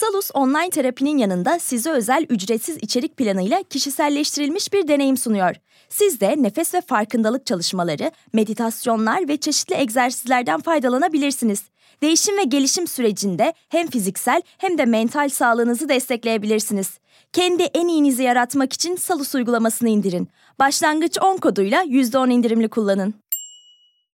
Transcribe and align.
Salus 0.00 0.30
online 0.34 0.70
terapinin 0.70 1.18
yanında 1.18 1.58
size 1.58 1.90
özel 1.90 2.26
ücretsiz 2.28 2.76
içerik 2.76 3.16
planıyla 3.16 3.62
kişiselleştirilmiş 3.62 4.72
bir 4.72 4.88
deneyim 4.88 5.16
sunuyor. 5.16 5.54
Siz 5.88 6.20
de 6.20 6.34
nefes 6.38 6.74
ve 6.74 6.80
farkındalık 6.80 7.46
çalışmaları, 7.46 8.10
meditasyonlar 8.32 9.28
ve 9.28 9.36
çeşitli 9.36 9.74
egzersizlerden 9.74 10.60
faydalanabilirsiniz. 10.60 11.62
Değişim 12.02 12.38
ve 12.38 12.42
gelişim 12.42 12.86
sürecinde 12.86 13.54
hem 13.68 13.86
fiziksel 13.86 14.42
hem 14.58 14.78
de 14.78 14.84
mental 14.84 15.28
sağlığınızı 15.28 15.88
destekleyebilirsiniz. 15.88 16.98
Kendi 17.32 17.62
en 17.62 17.88
iyinizi 17.88 18.22
yaratmak 18.22 18.72
için 18.72 18.96
Salus 18.96 19.34
uygulamasını 19.34 19.88
indirin. 19.88 20.28
Başlangıç 20.58 21.18
10 21.18 21.36
koduyla 21.36 21.84
%10 21.84 22.30
indirimli 22.30 22.68
kullanın. 22.68 23.14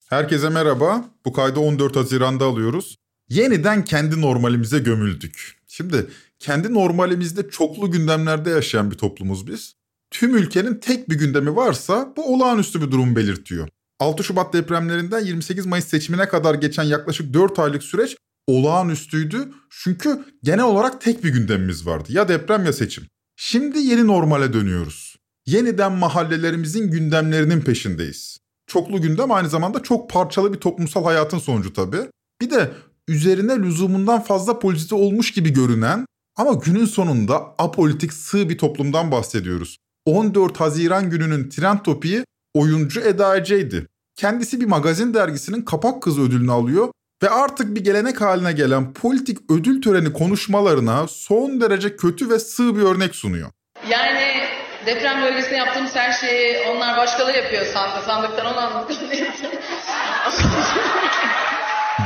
Herkese 0.09 0.49
merhaba. 0.49 1.01
Bu 1.25 1.33
kaydı 1.33 1.59
14 1.59 1.95
Haziran'da 1.95 2.45
alıyoruz. 2.45 2.95
Yeniden 3.29 3.85
kendi 3.85 4.21
normalimize 4.21 4.79
gömüldük. 4.79 5.57
Şimdi 5.67 6.07
kendi 6.39 6.73
normalimizde 6.73 7.49
çoklu 7.49 7.91
gündemlerde 7.91 8.49
yaşayan 8.49 8.91
bir 8.91 8.97
toplumuz 8.97 9.47
biz. 9.47 9.75
Tüm 10.11 10.35
ülkenin 10.35 10.75
tek 10.75 11.09
bir 11.09 11.15
gündemi 11.15 11.55
varsa 11.55 12.13
bu 12.17 12.33
olağanüstü 12.35 12.81
bir 12.81 12.91
durum 12.91 13.15
belirtiyor. 13.15 13.67
6 13.99 14.23
Şubat 14.23 14.53
depremlerinden 14.53 15.19
28 15.19 15.65
Mayıs 15.65 15.87
seçimine 15.87 16.27
kadar 16.27 16.55
geçen 16.55 16.83
yaklaşık 16.83 17.33
4 17.33 17.59
aylık 17.59 17.83
süreç 17.83 18.17
olağanüstüydü. 18.47 19.51
Çünkü 19.69 20.25
genel 20.43 20.65
olarak 20.65 21.01
tek 21.01 21.23
bir 21.23 21.29
gündemimiz 21.29 21.87
vardı. 21.87 22.07
Ya 22.09 22.27
deprem 22.27 22.65
ya 22.65 22.73
seçim. 22.73 23.07
Şimdi 23.35 23.79
yeni 23.79 24.07
normale 24.07 24.53
dönüyoruz. 24.53 25.15
Yeniden 25.45 25.91
mahallelerimizin 25.91 26.91
gündemlerinin 26.91 27.61
peşindeyiz. 27.61 28.37
Çoklu 28.67 29.01
gündem 29.01 29.31
aynı 29.31 29.49
zamanda 29.49 29.83
çok 29.83 30.09
parçalı 30.09 30.53
bir 30.53 30.57
toplumsal 30.57 31.03
hayatın 31.03 31.37
sonucu 31.37 31.73
tabii. 31.73 32.01
Bir 32.41 32.49
de 32.49 32.71
üzerine 33.07 33.55
lüzumundan 33.59 34.21
fazla 34.21 34.59
politize 34.59 34.95
olmuş 34.95 35.31
gibi 35.31 35.53
görünen 35.53 36.05
ama 36.37 36.53
günün 36.53 36.85
sonunda 36.85 37.35
apolitik 37.57 38.13
sığ 38.13 38.49
bir 38.49 38.57
toplumdan 38.57 39.11
bahsediyoruz. 39.11 39.77
14 40.05 40.59
Haziran 40.59 41.09
gününün 41.09 41.49
trend 41.49 41.79
topiği 41.79 42.23
oyuncu 42.53 43.01
Eda 43.01 43.37
Ece'ydi. 43.37 43.87
Kendisi 44.15 44.61
bir 44.61 44.65
magazin 44.65 45.13
dergisinin 45.13 45.61
kapak 45.61 46.03
kızı 46.03 46.21
ödülünü 46.21 46.51
alıyor 46.51 46.91
ve 47.23 47.29
artık 47.29 47.75
bir 47.75 47.83
gelenek 47.83 48.21
haline 48.21 48.51
gelen 48.51 48.93
politik 48.93 49.37
ödül 49.49 49.81
töreni 49.81 50.13
konuşmalarına 50.13 51.07
son 51.07 51.61
derece 51.61 51.95
kötü 51.95 52.29
ve 52.29 52.39
sığ 52.39 52.75
bir 52.75 52.81
örnek 52.81 53.15
sunuyor. 53.15 53.51
Yani 53.89 54.43
deprem 54.85 55.21
bölgesinde 55.21 55.55
yaptığımız 55.55 55.95
her 55.95 56.11
şeyi 56.11 56.57
onlar 56.67 56.97
başkaları 56.97 57.37
yapıyor 57.37 57.65
sandı. 57.65 58.05
Sandıktan 58.05 58.45
onu 58.45 58.59
anlattım. 58.59 58.97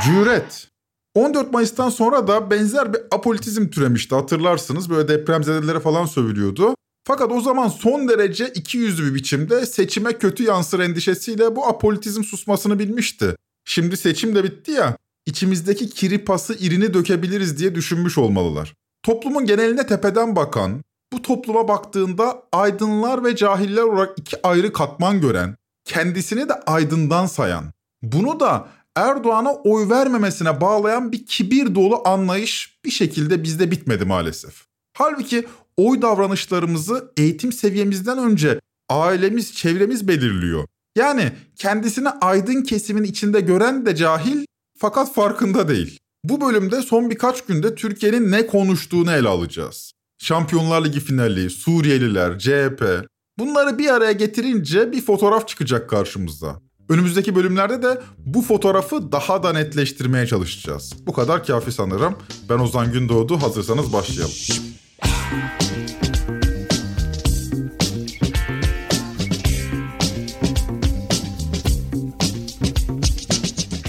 Cüret. 0.04 0.69
14 1.14 1.52
Mayıs'tan 1.52 1.90
sonra 1.90 2.28
da 2.28 2.50
benzer 2.50 2.92
bir 2.92 3.00
apolitizm 3.10 3.68
türemişti 3.68 4.14
hatırlarsınız. 4.14 4.90
Böyle 4.90 5.08
depremzedelere 5.08 5.80
falan 5.80 6.06
sövülüyordu. 6.06 6.74
Fakat 7.04 7.32
o 7.32 7.40
zaman 7.40 7.68
son 7.68 8.08
derece 8.08 8.48
iki 8.48 8.78
yüzlü 8.78 9.10
bir 9.10 9.14
biçimde 9.14 9.66
seçime 9.66 10.12
kötü 10.12 10.42
yansır 10.42 10.80
endişesiyle 10.80 11.56
bu 11.56 11.66
apolitizm 11.66 12.24
susmasını 12.24 12.78
bilmişti. 12.78 13.36
Şimdi 13.64 13.96
seçim 13.96 14.34
de 14.34 14.44
bitti 14.44 14.70
ya, 14.70 14.96
içimizdeki 15.26 15.90
kiri 15.90 16.24
pası 16.24 16.54
irini 16.54 16.94
dökebiliriz 16.94 17.58
diye 17.58 17.74
düşünmüş 17.74 18.18
olmalılar. 18.18 18.74
Toplumun 19.02 19.46
geneline 19.46 19.86
tepeden 19.86 20.36
bakan, 20.36 20.82
bu 21.12 21.22
topluma 21.22 21.68
baktığında 21.68 22.42
aydınlar 22.52 23.24
ve 23.24 23.36
cahiller 23.36 23.82
olarak 23.82 24.18
iki 24.18 24.42
ayrı 24.42 24.72
katman 24.72 25.20
gören, 25.20 25.56
kendisini 25.84 26.48
de 26.48 26.54
aydından 26.54 27.26
sayan, 27.26 27.64
bunu 28.02 28.40
da 28.40 28.68
Erdoğan'a 28.96 29.54
oy 29.54 29.88
vermemesine 29.88 30.60
bağlayan 30.60 31.12
bir 31.12 31.26
kibir 31.26 31.74
dolu 31.74 32.08
anlayış 32.08 32.78
bir 32.84 32.90
şekilde 32.90 33.42
bizde 33.42 33.70
bitmedi 33.70 34.04
maalesef. 34.04 34.64
Halbuki 34.96 35.46
oy 35.76 36.02
davranışlarımızı 36.02 37.12
eğitim 37.16 37.52
seviyemizden 37.52 38.18
önce 38.18 38.60
ailemiz, 38.88 39.54
çevremiz 39.54 40.08
belirliyor. 40.08 40.66
Yani 40.96 41.32
kendisini 41.56 42.08
aydın 42.08 42.62
kesimin 42.62 43.04
içinde 43.04 43.40
gören 43.40 43.86
de 43.86 43.96
cahil 43.96 44.44
fakat 44.78 45.14
farkında 45.14 45.68
değil. 45.68 45.98
Bu 46.24 46.40
bölümde 46.40 46.82
son 46.82 47.10
birkaç 47.10 47.44
günde 47.44 47.74
Türkiye'nin 47.74 48.32
ne 48.32 48.46
konuştuğunu 48.46 49.12
ele 49.12 49.28
alacağız. 49.28 49.92
Şampiyonlar 50.18 50.84
Ligi 50.84 51.00
finali, 51.00 51.50
Suriyeliler, 51.50 52.38
CHP 52.38 53.08
bunları 53.38 53.78
bir 53.78 53.88
araya 53.94 54.12
getirince 54.12 54.92
bir 54.92 55.02
fotoğraf 55.02 55.48
çıkacak 55.48 55.90
karşımıza. 55.90 56.60
Önümüzdeki 56.90 57.34
bölümlerde 57.34 57.82
de 57.82 58.00
bu 58.18 58.42
fotoğrafı 58.42 59.12
daha 59.12 59.42
da 59.42 59.52
netleştirmeye 59.52 60.26
çalışacağız. 60.26 60.92
Bu 61.06 61.12
kadar 61.12 61.44
kafi 61.44 61.72
sanırım. 61.72 62.14
Ben 62.48 62.58
Ozan 62.58 62.92
Gündoğdu. 62.92 63.42
Hazırsanız 63.42 63.92
başlayalım. 63.92 64.34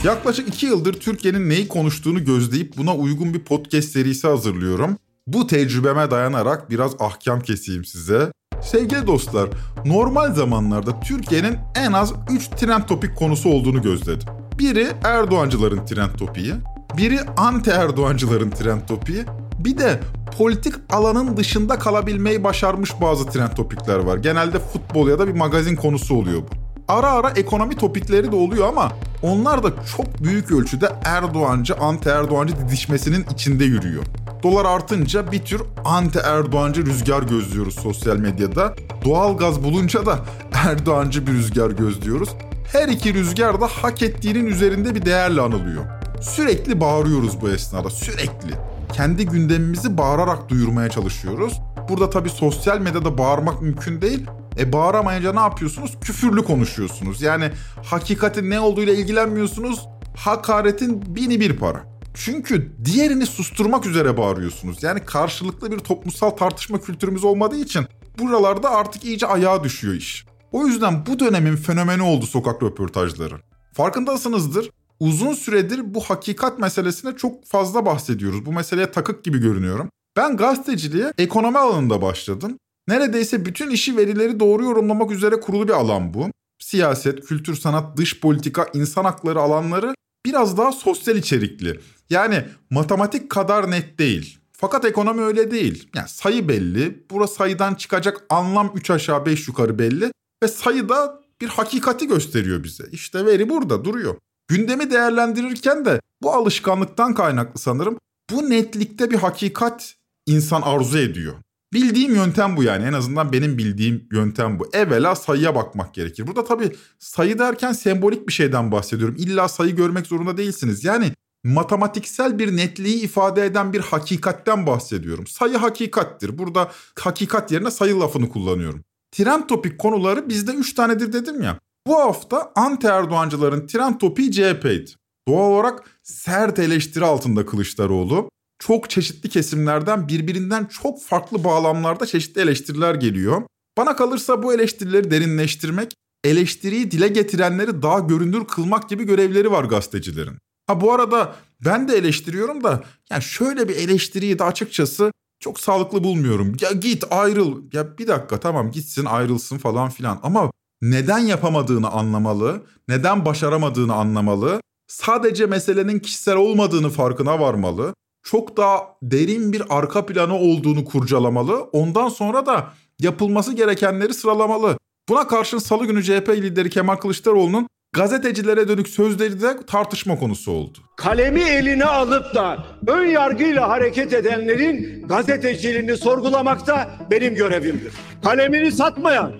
Yaklaşık 0.03 0.47
iki 0.47 0.65
yıldır 0.65 0.93
Türkiye'nin 0.93 1.49
neyi 1.49 1.67
konuştuğunu 1.67 2.25
gözleyip 2.25 2.77
buna 2.77 2.95
uygun 2.95 3.33
bir 3.33 3.39
podcast 3.39 3.89
serisi 3.89 4.27
hazırlıyorum. 4.27 4.97
Bu 5.27 5.47
tecrübeme 5.47 6.11
dayanarak 6.11 6.69
biraz 6.69 6.91
ahkam 6.99 7.41
keseyim 7.41 7.85
size. 7.85 8.31
Sevgili 8.61 9.07
dostlar, 9.07 9.49
normal 9.85 10.33
zamanlarda 10.33 10.99
Türkiye'nin 10.99 11.57
en 11.75 11.91
az 11.91 12.13
3 12.29 12.47
trend 12.47 12.83
topik 12.83 13.15
konusu 13.15 13.49
olduğunu 13.49 13.81
gözledim. 13.81 14.27
Biri 14.59 14.87
Erdoğancıların 15.03 15.85
trend 15.85 16.11
topiği, 16.11 16.53
biri 16.97 17.19
anti 17.37 17.69
Erdoğancıların 17.69 18.49
trend 18.49 18.81
topiği, 18.87 19.25
bir 19.59 19.77
de 19.77 19.99
politik 20.37 20.73
alanın 20.89 21.37
dışında 21.37 21.79
kalabilmeyi 21.79 22.43
başarmış 22.43 23.01
bazı 23.01 23.25
trend 23.25 23.49
topikler 23.49 23.97
var. 23.99 24.17
Genelde 24.17 24.59
futbol 24.59 25.07
ya 25.07 25.19
da 25.19 25.27
bir 25.27 25.33
magazin 25.33 25.75
konusu 25.75 26.15
oluyor 26.15 26.41
bu. 26.41 26.61
Ara 26.87 27.11
ara 27.11 27.29
ekonomi 27.29 27.75
topikleri 27.75 28.31
de 28.31 28.35
oluyor 28.35 28.67
ama 28.67 28.91
onlar 29.21 29.63
da 29.63 29.69
çok 29.97 30.23
büyük 30.23 30.51
ölçüde 30.51 30.89
Erdoğancı, 31.05 31.75
anti 31.75 32.09
Erdoğancı 32.09 32.55
didişmesinin 32.57 33.25
içinde 33.33 33.65
yürüyor. 33.65 34.03
Dolar 34.43 34.65
artınca 34.65 35.31
bir 35.31 35.39
tür 35.39 35.61
anti 35.85 36.19
Erdoğancı 36.19 36.85
rüzgar 36.85 37.23
gözlüyoruz 37.23 37.75
sosyal 37.75 38.17
medyada. 38.17 38.75
Doğal 39.05 39.37
gaz 39.37 39.63
bulunca 39.63 40.05
da 40.05 40.19
Erdoğancı 40.53 41.27
bir 41.27 41.31
rüzgar 41.31 41.71
gözlüyoruz. 41.71 42.29
Her 42.71 42.87
iki 42.87 43.13
rüzgar 43.13 43.61
da 43.61 43.67
hak 43.67 44.01
ettiğinin 44.01 44.45
üzerinde 44.45 44.95
bir 44.95 45.05
değerle 45.05 45.41
anılıyor. 45.41 45.83
Sürekli 46.21 46.81
bağırıyoruz 46.81 47.41
bu 47.41 47.49
esnada, 47.49 47.89
sürekli. 47.89 48.51
Kendi 48.93 49.25
gündemimizi 49.25 49.97
bağırarak 49.97 50.49
duyurmaya 50.49 50.89
çalışıyoruz. 50.89 51.61
Burada 51.89 52.09
tabii 52.09 52.29
sosyal 52.29 52.79
medyada 52.79 53.17
bağırmak 53.17 53.61
mümkün 53.61 54.01
değil. 54.01 54.25
E 54.59 54.73
bağıramayınca 54.73 55.33
ne 55.33 55.39
yapıyorsunuz? 55.39 55.97
Küfürlü 56.01 56.43
konuşuyorsunuz. 56.43 57.21
Yani 57.21 57.51
hakikatin 57.83 58.49
ne 58.49 58.59
olduğuyla 58.59 58.93
ilgilenmiyorsunuz. 58.93 59.87
Hakaretin 60.15 61.15
bini 61.15 61.39
bir 61.39 61.57
para. 61.57 61.90
Çünkü 62.13 62.71
diğerini 62.85 63.25
susturmak 63.25 63.85
üzere 63.85 64.17
bağırıyorsunuz. 64.17 64.83
Yani 64.83 64.99
karşılıklı 65.05 65.71
bir 65.71 65.79
toplumsal 65.79 66.29
tartışma 66.29 66.81
kültürümüz 66.81 67.23
olmadığı 67.23 67.57
için 67.57 67.85
buralarda 68.19 68.69
artık 68.69 69.05
iyice 69.05 69.27
ayağa 69.27 69.63
düşüyor 69.63 69.93
iş. 69.93 70.25
O 70.51 70.67
yüzden 70.67 71.05
bu 71.05 71.19
dönemin 71.19 71.55
fenomeni 71.55 72.03
oldu 72.03 72.25
sokak 72.25 72.63
röportajları. 72.63 73.35
Farkındasınızdır. 73.73 74.69
Uzun 74.99 75.33
süredir 75.33 75.93
bu 75.93 76.01
hakikat 76.01 76.59
meselesine 76.59 77.15
çok 77.17 77.45
fazla 77.45 77.85
bahsediyoruz. 77.85 78.45
Bu 78.45 78.51
meseleye 78.51 78.91
takık 78.91 79.23
gibi 79.23 79.37
görünüyorum. 79.37 79.89
Ben 80.17 80.37
gazeteciliğe 80.37 81.13
ekonomi 81.17 81.57
alanında 81.57 82.01
başladım. 82.01 82.57
Neredeyse 82.87 83.45
bütün 83.45 83.69
işi 83.69 83.97
verileri 83.97 84.39
doğru 84.39 84.63
yorumlamak 84.63 85.11
üzere 85.11 85.39
kurulu 85.39 85.67
bir 85.67 85.73
alan 85.73 86.13
bu. 86.13 86.27
Siyaset, 86.59 87.25
kültür, 87.25 87.55
sanat, 87.55 87.97
dış 87.97 88.19
politika, 88.19 88.67
insan 88.73 89.03
hakları 89.03 89.39
alanları 89.39 89.93
biraz 90.25 90.57
daha 90.57 90.71
sosyal 90.71 91.17
içerikli. 91.17 91.79
Yani 92.11 92.45
matematik 92.69 93.29
kadar 93.29 93.71
net 93.71 93.99
değil. 93.99 94.37
Fakat 94.51 94.85
ekonomi 94.85 95.21
öyle 95.21 95.51
değil. 95.51 95.89
Yani 95.95 96.09
sayı 96.09 96.47
belli. 96.47 97.05
Burası 97.11 97.33
sayıdan 97.33 97.75
çıkacak 97.75 98.23
anlam 98.29 98.71
3 98.75 98.89
aşağı 98.89 99.25
5 99.25 99.47
yukarı 99.47 99.79
belli. 99.79 100.11
Ve 100.43 100.47
sayı 100.47 100.89
da 100.89 101.21
bir 101.41 101.47
hakikati 101.47 102.07
gösteriyor 102.07 102.63
bize. 102.63 102.83
İşte 102.91 103.25
veri 103.25 103.49
burada 103.49 103.85
duruyor. 103.85 104.15
Gündemi 104.47 104.91
değerlendirirken 104.91 105.85
de 105.85 106.01
bu 106.21 106.33
alışkanlıktan 106.33 107.13
kaynaklı 107.13 107.59
sanırım. 107.59 107.97
Bu 108.31 108.49
netlikte 108.49 109.11
bir 109.11 109.17
hakikat 109.17 109.95
insan 110.25 110.61
arzu 110.61 110.97
ediyor. 110.97 111.33
Bildiğim 111.73 112.15
yöntem 112.15 112.57
bu 112.57 112.63
yani 112.63 112.85
en 112.85 112.93
azından 112.93 113.33
benim 113.33 113.57
bildiğim 113.57 114.07
yöntem 114.11 114.59
bu. 114.59 114.69
Evvela 114.73 115.15
sayıya 115.15 115.55
bakmak 115.55 115.93
gerekir. 115.93 116.27
Burada 116.27 116.43
tabii 116.43 116.71
sayı 116.99 117.39
derken 117.39 117.71
sembolik 117.71 118.27
bir 118.27 118.33
şeyden 118.33 118.71
bahsediyorum. 118.71 119.15
İlla 119.17 119.47
sayı 119.47 119.75
görmek 119.75 120.07
zorunda 120.07 120.37
değilsiniz. 120.37 120.83
Yani 120.83 121.11
matematiksel 121.43 122.39
bir 122.39 122.57
netliği 122.57 123.01
ifade 123.01 123.45
eden 123.45 123.73
bir 123.73 123.79
hakikatten 123.79 124.67
bahsediyorum. 124.67 125.27
Sayı 125.27 125.57
hakikattir. 125.57 126.37
Burada 126.37 126.71
hakikat 126.99 127.51
yerine 127.51 127.71
sayı 127.71 127.99
lafını 127.99 128.29
kullanıyorum. 128.29 128.83
Trend 129.11 129.43
topik 129.43 129.79
konuları 129.79 130.29
bizde 130.29 130.51
3 130.51 130.73
tanedir 130.73 131.13
dedim 131.13 131.41
ya. 131.41 131.59
Bu 131.87 131.95
hafta 131.95 132.51
anti 132.55 132.87
Erdoğancıların 132.87 133.67
trend 133.67 133.99
topiği 133.99 134.31
CHP'ydi. 134.31 134.91
Doğal 135.27 135.51
olarak 135.51 135.99
sert 136.03 136.59
eleştiri 136.59 137.05
altında 137.05 137.45
Kılıçdaroğlu. 137.45 138.29
Çok 138.59 138.89
çeşitli 138.89 139.29
kesimlerden 139.29 140.07
birbirinden 140.07 140.65
çok 140.65 141.01
farklı 141.03 141.43
bağlamlarda 141.43 142.05
çeşitli 142.05 142.41
eleştiriler 142.41 142.95
geliyor. 142.95 143.41
Bana 143.77 143.95
kalırsa 143.95 144.43
bu 144.43 144.53
eleştirileri 144.53 145.11
derinleştirmek, 145.11 145.93
eleştiriyi 146.23 146.91
dile 146.91 147.07
getirenleri 147.07 147.81
daha 147.81 147.99
görünür 147.99 148.45
kılmak 148.45 148.89
gibi 148.89 149.03
görevleri 149.03 149.51
var 149.51 149.63
gazetecilerin. 149.63 150.37
Ha 150.67 150.81
bu 150.81 150.93
arada 150.93 151.35
ben 151.65 151.87
de 151.87 151.97
eleştiriyorum 151.97 152.63
da 152.63 152.83
yani 153.09 153.23
şöyle 153.23 153.69
bir 153.69 153.75
eleştiriyi 153.75 154.39
de 154.39 154.43
açıkçası 154.43 155.11
çok 155.39 155.59
sağlıklı 155.59 156.03
bulmuyorum. 156.03 156.55
Ya 156.61 156.71
git 156.71 157.03
ayrıl. 157.11 157.63
Ya 157.73 157.97
bir 157.97 158.07
dakika 158.07 158.39
tamam 158.39 158.71
gitsin 158.71 159.05
ayrılsın 159.05 159.57
falan 159.57 159.89
filan 159.89 160.19
ama 160.23 160.51
neden 160.81 161.19
yapamadığını 161.19 161.89
anlamalı, 161.89 162.63
neden 162.87 163.25
başaramadığını 163.25 163.93
anlamalı, 163.93 164.61
sadece 164.87 165.45
meselenin 165.45 165.99
kişisel 165.99 166.35
olmadığını 166.35 166.89
farkına 166.89 167.39
varmalı, 167.39 167.93
çok 168.23 168.57
daha 168.57 168.87
derin 169.03 169.53
bir 169.53 169.63
arka 169.69 170.05
planı 170.05 170.35
olduğunu 170.35 170.85
kurcalamalı, 170.85 171.61
ondan 171.61 172.09
sonra 172.09 172.45
da 172.45 172.73
yapılması 172.99 173.53
gerekenleri 173.53 174.13
sıralamalı. 174.13 174.77
Buna 175.09 175.27
karşın 175.27 175.57
salı 175.57 175.85
günü 175.85 176.03
CHP 176.03 176.29
lideri 176.29 176.69
Kemal 176.69 176.95
Kılıçdaroğlu'nun 176.95 177.67
gazetecilere 177.93 178.67
dönük 178.67 178.87
sözleri 178.87 179.41
de 179.41 179.57
tartışma 179.67 180.19
konusu 180.19 180.51
oldu. 180.51 180.77
Kalemi 180.95 181.41
eline 181.41 181.85
alıp 181.85 182.35
da 182.35 182.57
ön 182.87 183.05
yargıyla 183.05 183.69
hareket 183.69 184.13
edenlerin 184.13 185.07
gazeteciliğini 185.07 185.97
sorgulamakta 185.97 186.89
benim 187.11 187.35
görevimdir. 187.35 187.93
Kalemini 188.23 188.71
satmayan, 188.71 189.31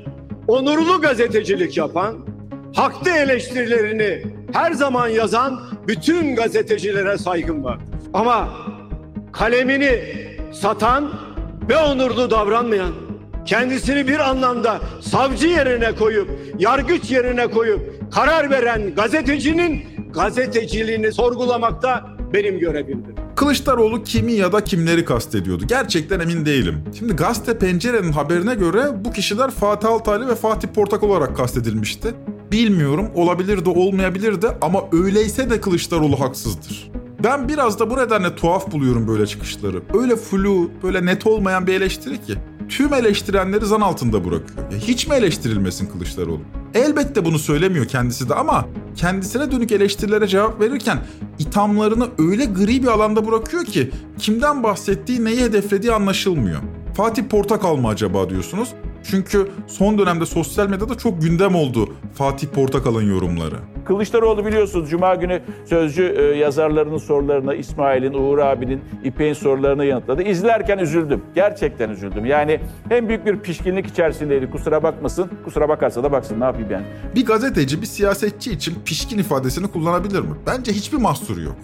onurlu 0.48 1.02
gazetecilik 1.02 1.78
yapan, 1.78 2.26
haklı 2.76 3.12
eleştirilerini 3.12 4.24
her 4.54 4.72
zaman 4.72 5.08
yazan 5.08 5.62
bütün 5.88 6.36
gazetecilere 6.36 7.18
saygım 7.18 7.64
var. 7.64 7.80
Ama 8.14 8.50
kalemini 9.34 10.00
satan 10.54 11.12
ve 11.70 11.78
onurlu 11.78 12.32
davranmayan, 12.32 12.92
kendisini 13.46 14.08
bir 14.08 14.20
anlamda 14.30 14.80
savcı 15.02 15.48
yerine 15.48 15.96
koyup, 15.96 16.30
yargıç 16.60 17.12
yerine 17.12 17.48
koyup 17.48 17.91
karar 18.12 18.50
veren 18.50 18.96
gazetecinin 18.96 19.84
gazeteciliğini 20.14 21.12
sorgulamakta 21.12 22.10
benim 22.34 22.60
görevimdir. 22.60 23.16
Kılıçdaroğlu 23.36 24.04
kimi 24.04 24.34
ya 24.34 24.52
da 24.52 24.64
kimleri 24.64 25.06
kastediyordu? 25.06 25.68
Gerçekten 25.68 26.20
emin 26.20 26.46
değilim. 26.46 26.84
Şimdi 27.00 27.14
gazete 27.14 27.58
pencerenin 27.58 28.12
haberine 28.12 28.56
göre 28.56 28.84
bu 29.06 29.12
kişiler 29.12 29.52
Fatih 29.52 29.90
Altaylı 29.90 30.28
ve 30.28 30.36
Fatih 30.36 30.68
Portakal 30.68 31.10
olarak 31.10 31.38
kastedilmişti. 31.38 32.14
Bilmiyorum 32.52 33.12
olabilir 33.16 33.66
de 33.66 33.70
olmayabilir 33.70 34.42
de 34.42 34.48
ama 34.62 34.84
öyleyse 34.92 35.50
de 35.50 35.62
Kılıçdaroğlu 35.62 36.20
haksızdır. 36.20 36.92
Ben 37.24 37.50
biraz 37.50 37.80
da 37.80 37.90
bu 37.90 37.98
nedenle 37.98 38.36
tuhaf 38.36 38.72
buluyorum 38.72 39.08
böyle 39.08 39.28
çıkışları. 39.28 39.82
Öyle 39.94 40.16
flu, 40.16 40.72
böyle 40.84 41.06
net 41.06 41.28
olmayan 41.28 41.68
bir 41.68 41.74
eleştiri 41.74 42.22
ki. 42.22 42.38
Tüm 42.72 42.94
eleştirenleri 42.94 43.66
zan 43.66 43.82
altında 43.82 44.26
bırakıyor. 44.26 44.72
Ya 44.72 44.78
hiç 44.78 45.08
mi 45.08 45.16
eleştirilmesin 45.16 45.88
Kılıçdaroğlu? 45.88 46.42
Elbette 46.74 47.26
bunu 47.26 47.40
söylemiyor 47.40 47.86
kendisi 47.86 48.30
de 48.30 48.36
ama 48.36 48.66
kendisine 48.96 49.52
dönük 49.52 49.72
eleştirilere 49.72 50.28
cevap 50.28 50.62
verirken 50.62 51.00
ithamlarını 51.40 52.08
öyle 52.18 52.46
gri 52.46 52.84
bir 52.84 52.88
alanda 52.88 53.28
bırakıyor 53.28 53.66
ki 53.66 53.92
kimden 54.20 54.64
bahsettiği 54.64 55.26
neyi 55.26 55.42
hedeflediği 55.42 55.94
anlaşılmıyor. 55.94 56.62
Fatih 56.94 57.24
Portakal 57.24 57.76
mı 57.76 57.88
acaba 57.88 58.30
diyorsunuz? 58.30 58.70
Çünkü 59.04 59.48
son 59.68 59.98
dönemde 59.98 60.26
sosyal 60.26 60.70
medyada 60.70 60.98
çok 60.98 61.22
gündem 61.22 61.56
oldu 61.56 61.94
Fatih 62.16 62.48
Portakal'ın 62.48 63.14
yorumları. 63.14 63.60
Kılıçdaroğlu 63.86 64.46
biliyorsunuz 64.46 64.90
Cuma 64.90 65.16
günü 65.16 65.42
Sözcü 65.66 66.04
e, 66.04 66.22
yazarlarının 66.38 66.98
sorularına, 66.98 67.54
İsmail'in, 67.54 68.14
Uğur 68.14 68.38
abinin, 68.38 68.82
İpek'in 69.04 69.34
sorularını 69.34 69.86
yanıtladı. 69.86 70.24
İzlerken 70.24 70.78
üzüldüm. 70.78 71.22
Gerçekten 71.36 71.90
üzüldüm. 71.90 72.26
Yani 72.26 72.60
hem 72.90 73.10
büyük 73.10 73.26
bir 73.26 73.40
pişkinlik 73.40 73.88
içerisindeydi. 73.88 74.50
Kusura 74.52 74.84
bakmasın. 74.84 75.30
Kusura 75.46 75.70
bakarsa 75.70 76.04
da 76.04 76.12
baksın 76.12 76.40
ne 76.40 76.44
yapayım 76.44 76.72
yani. 76.72 76.86
Bir 77.16 77.26
gazeteci 77.26 77.82
bir 77.82 77.88
siyasetçi 77.88 78.52
için 78.52 78.76
pişkin 78.86 79.18
ifadesini 79.18 79.68
kullanabilir 79.68 80.20
mi? 80.20 80.36
Bence 80.48 80.72
hiçbir 80.72 80.98
mahsuru 80.98 81.42
yok. 81.42 81.56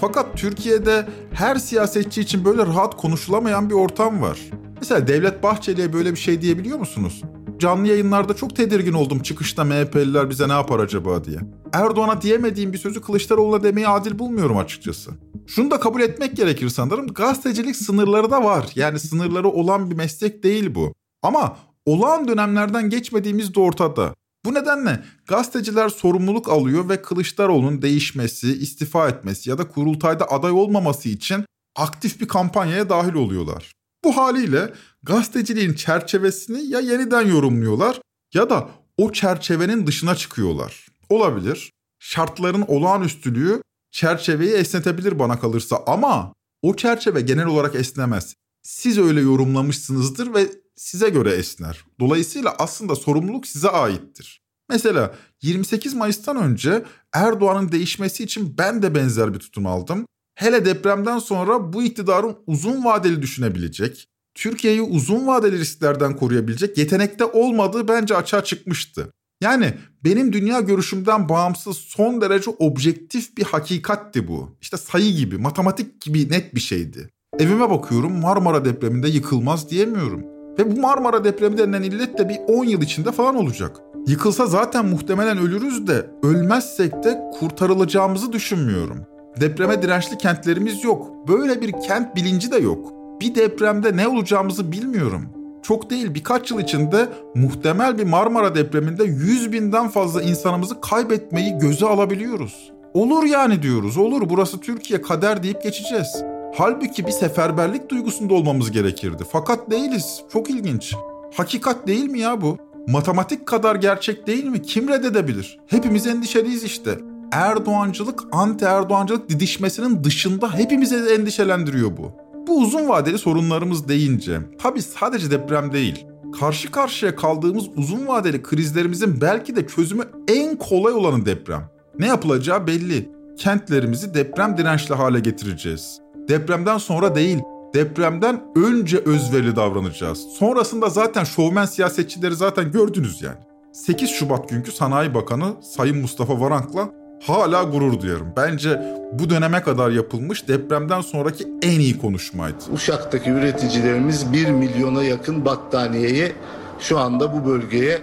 Fakat 0.00 0.26
Türkiye'de 0.36 1.06
her 1.32 1.56
siyasetçi 1.56 2.20
için 2.20 2.44
böyle 2.44 2.66
rahat 2.66 2.96
konuşulamayan 2.96 3.70
bir 3.70 3.74
ortam 3.74 4.22
var. 4.22 4.38
Mesela 4.80 5.06
Devlet 5.06 5.42
Bahçeli'ye 5.42 5.92
böyle 5.92 6.10
bir 6.12 6.18
şey 6.18 6.42
diyebiliyor 6.42 6.78
musunuz? 6.78 7.22
Canlı 7.60 7.88
yayınlarda 7.88 8.36
çok 8.36 8.56
tedirgin 8.56 8.92
oldum 8.92 9.22
çıkışta 9.22 9.64
MHP'liler 9.64 10.30
bize 10.30 10.48
ne 10.48 10.52
yapar 10.52 10.78
acaba 10.78 11.24
diye. 11.24 11.38
Erdoğan'a 11.72 12.22
diyemediğim 12.22 12.72
bir 12.72 12.78
sözü 12.78 13.00
Kılıçdaroğlu'na 13.00 13.62
demeyi 13.62 13.88
adil 13.88 14.18
bulmuyorum 14.18 14.56
açıkçası. 14.56 15.10
Şunu 15.46 15.70
da 15.70 15.80
kabul 15.80 16.00
etmek 16.00 16.36
gerekir 16.36 16.68
sanırım. 16.68 17.06
Gazetecilik 17.06 17.76
sınırları 17.76 18.30
da 18.30 18.44
var. 18.44 18.70
Yani 18.74 18.98
sınırları 18.98 19.48
olan 19.48 19.90
bir 19.90 19.96
meslek 19.96 20.42
değil 20.42 20.74
bu. 20.74 20.94
Ama 21.22 21.56
olağan 21.86 22.28
dönemlerden 22.28 22.90
geçmediğimiz 22.90 23.54
de 23.54 23.60
ortada. 23.60 24.14
Bu 24.44 24.54
nedenle 24.54 25.04
gazeteciler 25.26 25.88
sorumluluk 25.88 26.48
alıyor 26.48 26.88
ve 26.88 27.02
Kılıçdaroğlu'nun 27.02 27.82
değişmesi, 27.82 28.58
istifa 28.58 29.08
etmesi 29.08 29.50
ya 29.50 29.58
da 29.58 29.68
kurultayda 29.68 30.30
aday 30.30 30.50
olmaması 30.50 31.08
için 31.08 31.44
aktif 31.76 32.20
bir 32.20 32.28
kampanyaya 32.28 32.88
dahil 32.88 33.14
oluyorlar. 33.14 33.72
Bu 34.04 34.16
haliyle 34.16 34.72
gazeteciliğin 35.02 35.74
çerçevesini 35.74 36.66
ya 36.66 36.80
yeniden 36.80 37.26
yorumluyorlar 37.26 38.00
ya 38.34 38.50
da 38.50 38.68
o 38.98 39.12
çerçevenin 39.12 39.86
dışına 39.86 40.14
çıkıyorlar. 40.14 40.86
Olabilir. 41.08 41.72
Şartların 41.98 42.64
olağanüstülüğü 42.68 43.62
çerçeveyi 43.90 44.52
esnetebilir 44.52 45.18
bana 45.18 45.40
kalırsa 45.40 45.82
ama 45.86 46.32
o 46.62 46.76
çerçeve 46.76 47.20
genel 47.20 47.46
olarak 47.46 47.74
esnemez. 47.74 48.34
Siz 48.62 48.98
öyle 48.98 49.20
yorumlamışsınızdır 49.20 50.34
ve 50.34 50.50
size 50.76 51.08
göre 51.08 51.30
esner. 51.30 51.84
Dolayısıyla 52.00 52.54
aslında 52.58 52.96
sorumluluk 52.96 53.46
size 53.46 53.68
aittir. 53.68 54.40
Mesela 54.68 55.14
28 55.42 55.94
Mayıs'tan 55.94 56.36
önce 56.36 56.84
Erdoğan'ın 57.12 57.72
değişmesi 57.72 58.24
için 58.24 58.54
ben 58.58 58.82
de 58.82 58.94
benzer 58.94 59.34
bir 59.34 59.38
tutum 59.38 59.66
aldım. 59.66 60.06
Hele 60.34 60.64
depremden 60.64 61.18
sonra 61.18 61.72
bu 61.72 61.82
iktidarın 61.82 62.36
uzun 62.46 62.84
vadeli 62.84 63.22
düşünebilecek, 63.22 64.08
Türkiye'yi 64.34 64.82
uzun 64.82 65.26
vadeli 65.26 65.58
risklerden 65.58 66.16
koruyabilecek 66.16 66.78
yetenekte 66.78 67.24
olmadığı 67.24 67.88
bence 67.88 68.16
açığa 68.16 68.44
çıkmıştı. 68.44 69.12
Yani 69.42 69.74
benim 70.04 70.32
dünya 70.32 70.60
görüşümden 70.60 71.28
bağımsız 71.28 71.76
son 71.76 72.20
derece 72.20 72.50
objektif 72.58 73.36
bir 73.36 73.44
hakikatti 73.44 74.28
bu. 74.28 74.56
İşte 74.60 74.76
sayı 74.76 75.16
gibi, 75.16 75.38
matematik 75.38 76.00
gibi 76.00 76.30
net 76.30 76.54
bir 76.54 76.60
şeydi. 76.60 77.10
Evime 77.38 77.70
bakıyorum 77.70 78.20
Marmara 78.20 78.64
depreminde 78.64 79.08
yıkılmaz 79.08 79.70
diyemiyorum. 79.70 80.24
Ve 80.58 80.76
bu 80.76 80.80
Marmara 80.80 81.24
depremi 81.24 81.58
denilen 81.58 81.82
illet 81.82 82.18
de 82.18 82.28
bir 82.28 82.38
10 82.48 82.64
yıl 82.64 82.82
içinde 82.82 83.12
falan 83.12 83.36
olacak. 83.36 83.76
Yıkılsa 84.06 84.46
zaten 84.46 84.86
muhtemelen 84.86 85.38
ölürüz 85.38 85.86
de 85.86 86.10
ölmezsek 86.22 86.92
de 86.92 87.20
kurtarılacağımızı 87.38 88.32
düşünmüyorum. 88.32 88.98
Depreme 89.40 89.82
dirençli 89.82 90.18
kentlerimiz 90.18 90.84
yok. 90.84 91.28
Böyle 91.28 91.60
bir 91.60 91.72
kent 91.72 92.16
bilinci 92.16 92.50
de 92.50 92.56
yok. 92.56 92.99
Bir 93.20 93.34
depremde 93.34 93.96
ne 93.96 94.08
olacağımızı 94.08 94.72
bilmiyorum. 94.72 95.22
Çok 95.62 95.90
değil 95.90 96.14
birkaç 96.14 96.50
yıl 96.50 96.60
içinde 96.60 97.08
muhtemel 97.34 97.98
bir 97.98 98.04
Marmara 98.04 98.54
depreminde 98.54 99.04
100 99.04 99.52
binden 99.52 99.88
fazla 99.88 100.22
insanımızı 100.22 100.80
kaybetmeyi 100.80 101.58
göze 101.58 101.86
alabiliyoruz. 101.86 102.72
Olur 102.94 103.24
yani 103.24 103.62
diyoruz 103.62 103.96
olur 103.96 104.22
burası 104.28 104.60
Türkiye 104.60 105.02
kader 105.02 105.42
deyip 105.42 105.62
geçeceğiz. 105.62 106.24
Halbuki 106.54 107.06
bir 107.06 107.12
seferberlik 107.12 107.88
duygusunda 107.88 108.34
olmamız 108.34 108.70
gerekirdi. 108.70 109.24
Fakat 109.32 109.70
değiliz. 109.70 110.22
Çok 110.32 110.50
ilginç. 110.50 110.94
Hakikat 111.34 111.86
değil 111.86 112.10
mi 112.10 112.20
ya 112.20 112.40
bu? 112.40 112.56
Matematik 112.88 113.46
kadar 113.46 113.76
gerçek 113.76 114.26
değil 114.26 114.44
mi? 114.44 114.62
Kim 114.62 114.88
reddedebilir? 114.88 115.58
Hepimiz 115.66 116.06
endişeliyiz 116.06 116.64
işte. 116.64 116.98
Erdoğancılık, 117.32 118.22
anti 118.32 118.64
Erdoğancılık 118.64 119.28
didişmesinin 119.28 120.04
dışında 120.04 120.54
hepimizi 120.54 120.96
endişelendiriyor 120.96 121.96
bu. 121.96 122.12
Bu 122.46 122.58
uzun 122.58 122.88
vadeli 122.88 123.18
sorunlarımız 123.18 123.88
deyince 123.88 124.40
tabi 124.58 124.82
sadece 124.82 125.30
deprem 125.30 125.72
değil. 125.72 126.06
Karşı 126.40 126.70
karşıya 126.70 127.16
kaldığımız 127.16 127.64
uzun 127.76 128.06
vadeli 128.06 128.42
krizlerimizin 128.42 129.20
belki 129.20 129.56
de 129.56 129.66
çözümü 129.66 130.04
en 130.28 130.56
kolay 130.56 130.92
olanı 130.92 131.26
deprem. 131.26 131.70
Ne 131.98 132.06
yapılacağı 132.06 132.66
belli. 132.66 133.10
Kentlerimizi 133.38 134.14
deprem 134.14 134.58
dirençli 134.58 134.94
hale 134.94 135.20
getireceğiz. 135.20 136.00
Depremden 136.28 136.78
sonra 136.78 137.14
değil, 137.14 137.38
Depremden 137.74 138.42
önce 138.56 138.98
özverili 138.98 139.56
davranacağız. 139.56 140.18
Sonrasında 140.18 140.88
zaten 140.88 141.24
şovmen 141.24 141.64
siyasetçileri 141.64 142.34
zaten 142.34 142.72
gördünüz 142.72 143.22
yani. 143.22 143.38
8 143.72 144.10
Şubat 144.10 144.48
günkü 144.48 144.72
Sanayi 144.72 145.14
Bakanı 145.14 145.54
Sayın 145.62 145.98
Mustafa 146.00 146.40
Varank'la 146.40 146.99
hala 147.20 147.62
gurur 147.62 148.00
duyarım. 148.00 148.32
Bence 148.36 148.82
bu 149.12 149.30
döneme 149.30 149.62
kadar 149.62 149.90
yapılmış 149.90 150.48
depremden 150.48 151.00
sonraki 151.00 151.48
en 151.62 151.80
iyi 151.80 151.98
konuşmaydı. 151.98 152.56
Uşak'taki 152.72 153.30
üreticilerimiz 153.30 154.32
1 154.32 154.50
milyona 154.50 155.02
yakın 155.02 155.44
battaniyeyi 155.44 156.32
şu 156.80 156.98
anda 156.98 157.32
bu 157.34 157.48
bölgeye 157.48 157.98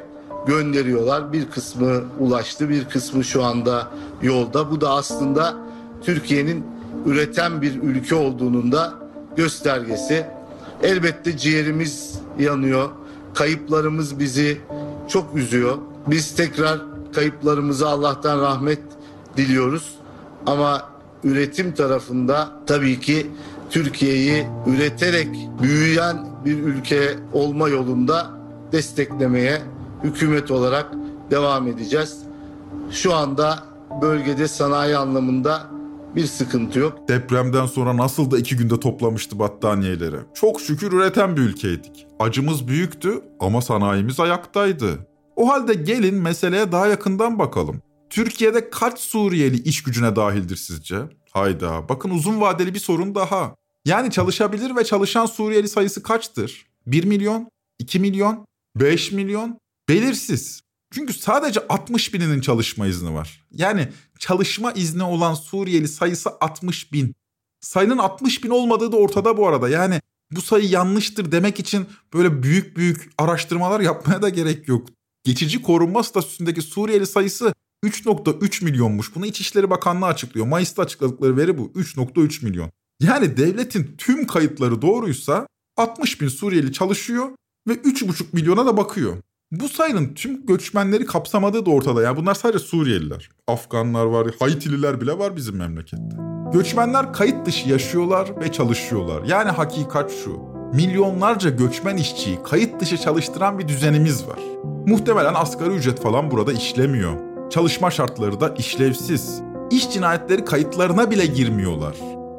gönderiyorlar. 0.48 1.34
Bir 1.34 1.50
kısmı 1.50 2.02
ulaştı, 2.20 2.70
bir 2.70 2.86
kısmı 2.86 3.24
şu 3.24 3.44
anda 3.44 3.88
yolda. 4.22 4.72
Bu 4.72 4.82
da 4.82 4.90
aslında 4.90 5.56
Türkiye'nin 6.02 6.66
üreten 7.06 7.62
bir 7.62 7.82
ülke 7.82 8.16
olduğunun 8.16 8.72
da 8.72 8.94
göstergesi. 9.36 10.26
Elbette 10.84 11.38
ciğerimiz 11.38 12.20
yanıyor. 12.40 12.90
Kayıplarımız 13.34 14.20
bizi 14.20 14.58
çok 15.08 15.36
üzüyor. 15.36 15.78
Biz 16.08 16.36
tekrar 16.36 16.80
kayıplarımıza 17.14 17.90
Allah'tan 17.90 18.42
rahmet 18.42 18.80
diliyoruz. 19.38 19.96
Ama 20.46 20.90
üretim 21.24 21.74
tarafında 21.74 22.50
tabii 22.68 23.00
ki 23.00 23.28
Türkiye'yi 23.70 24.48
üreterek 24.68 25.28
büyüyen 25.62 26.28
bir 26.46 26.64
ülke 26.64 27.16
olma 27.34 27.70
yolunda 27.70 28.32
desteklemeye 28.72 29.62
hükümet 30.04 30.52
olarak 30.52 30.92
devam 31.32 31.68
edeceğiz. 31.68 32.18
Şu 32.92 33.14
anda 33.14 33.60
bölgede 34.02 34.48
sanayi 34.48 34.98
anlamında 34.98 35.62
bir 36.16 36.26
sıkıntı 36.26 36.80
yok. 36.80 36.98
Depremden 37.08 37.66
sonra 37.66 37.98
nasıl 37.98 38.32
da 38.32 38.38
iki 38.38 38.58
günde 38.58 38.80
toplamıştı 38.80 39.40
battaniyeleri. 39.40 40.16
Çok 40.34 40.62
şükür 40.62 40.92
üreten 40.92 41.38
bir 41.38 41.42
ülkeydik. 41.42 42.08
Acımız 42.20 42.68
büyüktü 42.68 43.22
ama 43.40 43.62
sanayimiz 43.62 44.20
ayaktaydı. 44.20 44.88
O 45.36 45.50
halde 45.50 45.74
gelin 45.74 46.16
meseleye 46.16 46.72
daha 46.72 46.88
yakından 46.88 47.40
bakalım. 47.40 47.82
Türkiye'de 48.10 48.70
kaç 48.70 49.00
Suriyeli 49.00 49.64
iş 49.64 49.84
gücüne 49.84 50.16
dahildir 50.16 50.56
sizce? 50.56 51.00
Hayda 51.32 51.90
bakın 51.90 52.10
uzun 52.10 52.42
vadeli 52.42 52.74
bir 52.74 52.80
sorun 52.80 53.16
daha. 53.16 53.56
Yani 53.86 54.12
çalışabilir 54.12 54.76
ve 54.76 54.84
çalışan 54.84 55.26
Suriyeli 55.26 55.68
sayısı 55.68 56.04
kaçtır? 56.04 56.66
1 56.88 57.04
milyon? 57.04 57.50
2 57.80 58.00
milyon? 58.00 58.46
5 58.76 59.12
milyon? 59.12 59.60
Belirsiz. 59.90 60.62
Çünkü 60.94 61.14
sadece 61.14 61.68
60 61.70 62.14
bininin 62.14 62.42
çalışma 62.42 62.88
izni 62.88 63.14
var. 63.14 63.46
Yani 63.52 63.90
çalışma 64.20 64.72
izni 64.72 65.04
olan 65.04 65.34
Suriyeli 65.34 65.88
sayısı 65.88 66.30
60 66.42 66.94
bin. 66.94 67.16
Sayının 67.62 67.98
60 67.98 68.44
bin 68.44 68.50
olmadığı 68.50 68.92
da 68.92 68.98
ortada 68.98 69.38
bu 69.38 69.48
arada. 69.48 69.70
Yani 69.70 70.02
bu 70.32 70.42
sayı 70.42 70.70
yanlıştır 70.70 71.32
demek 71.32 71.60
için 71.60 71.88
böyle 72.14 72.44
büyük 72.44 72.78
büyük 72.78 73.12
araştırmalar 73.18 73.80
yapmaya 73.80 74.22
da 74.22 74.30
gerek 74.30 74.68
yok. 74.68 74.88
Geçici 75.24 75.62
korunma 75.62 76.04
statüsündeki 76.04 76.62
Suriyeli 76.62 77.06
sayısı 77.06 77.54
3.3 77.88 78.64
milyonmuş. 78.64 79.16
Bunu 79.16 79.26
İçişleri 79.26 79.70
Bakanlığı 79.70 80.06
açıklıyor. 80.06 80.48
Mayıs'ta 80.48 80.82
açıkladıkları 80.82 81.38
veri 81.38 81.58
bu. 81.58 81.72
3.3 81.76 82.46
milyon. 82.46 82.72
Yani 83.02 83.38
devletin 83.38 83.96
tüm 83.98 84.28
kayıtları 84.28 84.82
doğruysa 84.82 85.48
60 85.78 86.22
bin 86.22 86.28
Suriyeli 86.28 86.74
çalışıyor 86.74 87.30
ve 87.68 87.74
3,5 87.74 88.24
milyona 88.34 88.66
da 88.66 88.78
bakıyor. 88.78 89.18
Bu 89.52 89.70
sayının 89.70 90.14
tüm 90.14 90.46
göçmenleri 90.46 91.06
kapsamadığı 91.06 91.66
da 91.66 91.70
ortada. 91.70 92.02
Yani 92.02 92.18
bunlar 92.18 92.36
sadece 92.36 92.60
Suriyeliler. 92.60 93.30
Afganlar 93.48 94.06
var, 94.06 94.28
Haitililer 94.40 95.02
bile 95.02 95.18
var 95.18 95.36
bizim 95.36 95.56
memlekette. 95.56 96.18
Göçmenler 96.54 97.14
kayıt 97.14 97.46
dışı 97.46 97.70
yaşıyorlar 97.70 98.42
ve 98.42 98.52
çalışıyorlar. 98.52 99.24
Yani 99.24 99.52
hakikat 99.52 100.12
şu. 100.24 100.40
Milyonlarca 100.74 101.50
göçmen 101.50 101.98
işçiyi 101.98 102.44
kayıt 102.44 102.80
dışı 102.80 102.98
çalıştıran 102.98 103.60
bir 103.60 103.68
düzenimiz 103.68 104.28
var. 104.28 104.40
Muhtemelen 104.88 105.34
asgari 105.34 105.70
ücret 105.70 106.02
falan 106.02 106.32
burada 106.32 106.54
işlemiyor. 106.54 107.37
Çalışma 107.50 107.92
şartları 107.92 108.40
da 108.40 108.50
işlevsiz. 108.50 109.42
İş 109.72 109.92
cinayetleri 109.92 110.46
kayıtlarına 110.46 111.12
bile 111.12 111.26
girmiyorlar. 111.26 111.96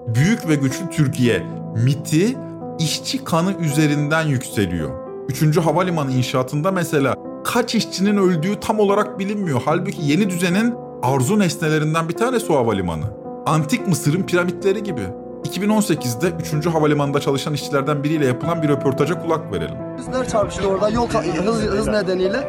Büyük 0.06 0.48
ve 0.48 0.54
güçlü 0.54 0.90
Türkiye 0.90 1.46
MIT'i 1.84 2.36
işçi 2.78 3.24
kanı 3.24 3.54
üzerinden 3.60 4.26
yükseliyor. 4.26 4.90
Üçüncü 5.28 5.60
havalimanı 5.60 6.12
inşaatında 6.12 6.70
mesela 6.70 7.14
kaç 7.44 7.74
işçinin 7.74 8.16
öldüğü 8.16 8.60
tam 8.60 8.78
olarak 8.80 9.18
bilinmiyor. 9.18 9.62
Halbuki 9.64 10.02
yeni 10.04 10.30
düzenin 10.30 10.74
arzu 11.02 11.38
nesnelerinden 11.38 12.08
bir 12.08 12.14
tanesi 12.14 12.52
o 12.52 12.56
havalimanı. 12.56 13.04
Antik 13.46 13.88
Mısır'ın 13.88 14.22
piramitleri 14.22 14.82
gibi. 14.82 15.02
2018'de 15.48 16.58
3. 16.58 16.66
havalimanında 16.66 17.20
çalışan 17.20 17.54
işçilerden 17.54 18.04
biriyle 18.04 18.26
yapılan 18.26 18.62
bir 18.62 18.68
röportaja 18.68 19.22
kulak 19.22 19.52
verelim. 19.52 19.74
Bizler 19.98 20.28
çarpıştı 20.28 20.68
orada 20.68 20.88
yol 20.88 21.08
hız, 21.08 21.62
hız 21.62 21.86
nedeniyle. 21.88 22.48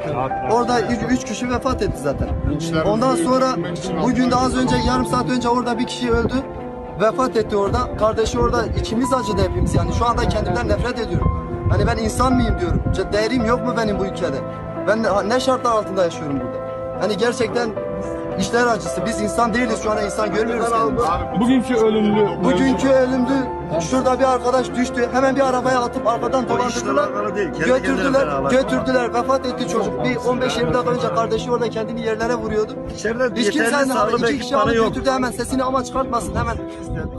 Orada 0.52 0.82
3 1.12 1.24
kişi 1.26 1.50
vefat 1.50 1.82
etti 1.82 1.98
zaten. 2.04 2.28
Ondan 2.86 3.16
sonra 3.16 3.56
bugün 4.04 4.32
de 4.32 4.36
az 4.36 4.58
önce 4.58 4.76
yarım 4.88 5.06
saat 5.06 5.30
önce 5.30 5.50
orada 5.50 5.80
bir 5.80 5.88
kişi 5.88 6.12
öldü. 6.12 6.34
Vefat 7.02 7.38
etti 7.38 7.56
orada. 7.58 7.98
Kardeşi 8.00 8.40
orada 8.40 8.66
içimiz 8.66 9.14
acıdı 9.14 9.42
hepimiz 9.42 9.76
yani. 9.76 9.94
Şu 9.94 10.06
anda 10.06 10.28
kendimden 10.30 10.68
nefret 10.68 11.00
ediyorum. 11.00 11.28
Hani 11.72 11.88
ben 11.88 11.98
insan 11.98 12.34
mıyım 12.34 12.60
diyorum. 12.60 12.82
Ce- 12.94 13.14
Değerim 13.14 13.46
yok 13.46 13.66
mu 13.66 13.74
benim 13.78 14.00
bu 14.00 14.06
ülkede? 14.06 14.38
Ben 14.88 15.30
ne 15.30 15.40
şartlar 15.40 15.72
altında 15.72 16.04
yaşıyorum 16.04 16.40
burada? 16.40 16.58
Hani 17.02 17.18
gerçekten 17.18 17.70
işler 18.40 18.68
acısı. 18.68 19.06
Biz 19.06 19.22
insan 19.22 19.54
değiliz 19.54 19.84
şu 19.84 19.92
anda 19.92 20.02
insan 20.02 20.34
görmüyoruz 20.36 20.70
kendimizi. 20.70 21.08
Bugünkü 21.40 21.76
ölümlü 21.76 22.44
Bugünkü 22.44 22.90
ölümdü. 22.90 23.34
Şurada 23.92 24.20
bir 24.20 24.24
arkadaş 24.24 24.76
düştü. 24.76 25.10
Hemen 25.14 25.36
bir 25.36 25.42
arabaya 25.42 25.80
atıp 25.80 26.08
arkadan 26.08 26.50
dolandırdılar. 26.50 27.10
Götürdüler. 27.66 28.52
Götürdüler. 28.52 29.14
Vefat 29.14 29.46
etti 29.46 29.68
çocuk. 29.68 30.06
Bir 30.06 30.16
15-20 30.16 30.74
dakika 30.74 30.92
önce 30.92 31.08
kardeşi 31.16 31.52
orada 31.52 31.70
kendini 31.70 32.02
yerlere 32.02 32.36
vuruyordu. 32.36 32.76
Hiç 33.36 33.50
kimsenin 33.50 33.90
haberi. 33.90 34.34
İki 34.34 34.40
kişi 34.40 34.56
alıp 34.56 34.74
götürdü 34.74 35.10
hemen 35.12 35.32
sesini 35.32 35.64
ama 35.64 35.84
çıkartmasın 35.84 36.36
hemen. 36.36 36.58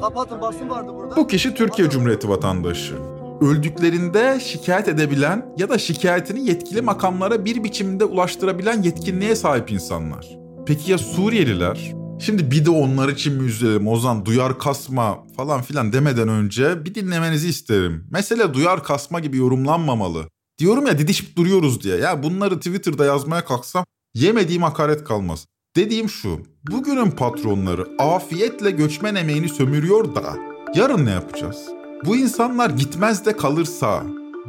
Kapatın 0.00 0.40
basın 0.40 0.70
vardı 0.70 0.90
burada. 0.94 1.16
Bu 1.16 1.26
kişi 1.26 1.54
Türkiye 1.54 1.90
Cumhuriyeti 1.90 2.28
vatandaşı. 2.28 2.94
Öldüklerinde 3.40 4.40
şikayet 4.40 4.88
edebilen 4.88 5.54
ya 5.56 5.68
da 5.68 5.78
şikayetini 5.78 6.48
yetkili 6.48 6.82
makamlara 6.82 7.44
bir 7.44 7.64
biçimde 7.64 8.04
ulaştırabilen 8.04 8.82
yetkinliğe 8.82 9.36
sahip 9.36 9.72
insanlar. 9.72 10.28
Peki 10.70 10.90
ya 10.90 10.98
Suriyeliler? 10.98 11.92
Şimdi 12.20 12.50
bir 12.50 12.64
de 12.64 12.70
onlar 12.70 13.08
için 13.08 13.34
mi 13.34 13.48
üzülelim 13.48 13.88
Ozan 13.88 14.26
duyar 14.26 14.58
kasma 14.58 15.24
falan 15.36 15.62
filan 15.62 15.92
demeden 15.92 16.28
önce 16.28 16.84
bir 16.84 16.94
dinlemenizi 16.94 17.48
isterim. 17.48 18.06
Mesele 18.10 18.54
duyar 18.54 18.84
kasma 18.84 19.20
gibi 19.20 19.36
yorumlanmamalı. 19.36 20.28
Diyorum 20.58 20.86
ya 20.86 20.98
didişip 20.98 21.36
duruyoruz 21.36 21.82
diye. 21.82 21.96
Ya 21.96 22.22
bunları 22.22 22.56
Twitter'da 22.56 23.04
yazmaya 23.04 23.44
kalksam 23.44 23.84
yemediğim 24.14 24.62
hakaret 24.62 25.04
kalmaz. 25.04 25.46
Dediğim 25.76 26.08
şu, 26.08 26.40
bugünün 26.70 27.10
patronları 27.10 27.86
afiyetle 27.98 28.70
göçmen 28.70 29.14
emeğini 29.14 29.48
sömürüyor 29.48 30.14
da 30.14 30.36
yarın 30.74 31.06
ne 31.06 31.10
yapacağız? 31.10 31.58
Bu 32.04 32.16
insanlar 32.16 32.70
gitmez 32.70 33.26
de 33.26 33.36
kalırsa, 33.36 34.02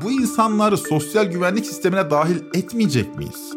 bu 0.04 0.12
insanları 0.12 0.78
sosyal 0.78 1.26
güvenlik 1.26 1.66
sistemine 1.66 2.10
dahil 2.10 2.38
etmeyecek 2.54 3.16
miyiz? 3.18 3.54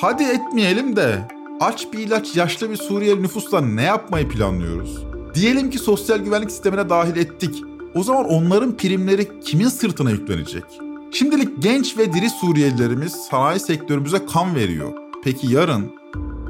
Hadi 0.00 0.22
etmeyelim 0.22 0.96
de 0.96 1.35
aç 1.60 1.92
bir 1.92 1.98
ilaç 1.98 2.36
yaşlı 2.36 2.70
bir 2.70 2.76
Suriyeli 2.76 3.22
nüfusla 3.22 3.60
ne 3.60 3.82
yapmayı 3.82 4.28
planlıyoruz? 4.28 5.04
Diyelim 5.34 5.70
ki 5.70 5.78
sosyal 5.78 6.18
güvenlik 6.18 6.50
sistemine 6.50 6.88
dahil 6.88 7.16
ettik. 7.16 7.64
O 7.94 8.02
zaman 8.02 8.24
onların 8.24 8.76
primleri 8.76 9.40
kimin 9.40 9.68
sırtına 9.68 10.10
yüklenecek? 10.10 10.64
Şimdilik 11.10 11.62
genç 11.62 11.98
ve 11.98 12.12
diri 12.12 12.30
Suriyelilerimiz 12.30 13.12
sanayi 13.12 13.60
sektörümüze 13.60 14.26
kan 14.26 14.54
veriyor. 14.54 14.92
Peki 15.24 15.52
yarın? 15.52 15.92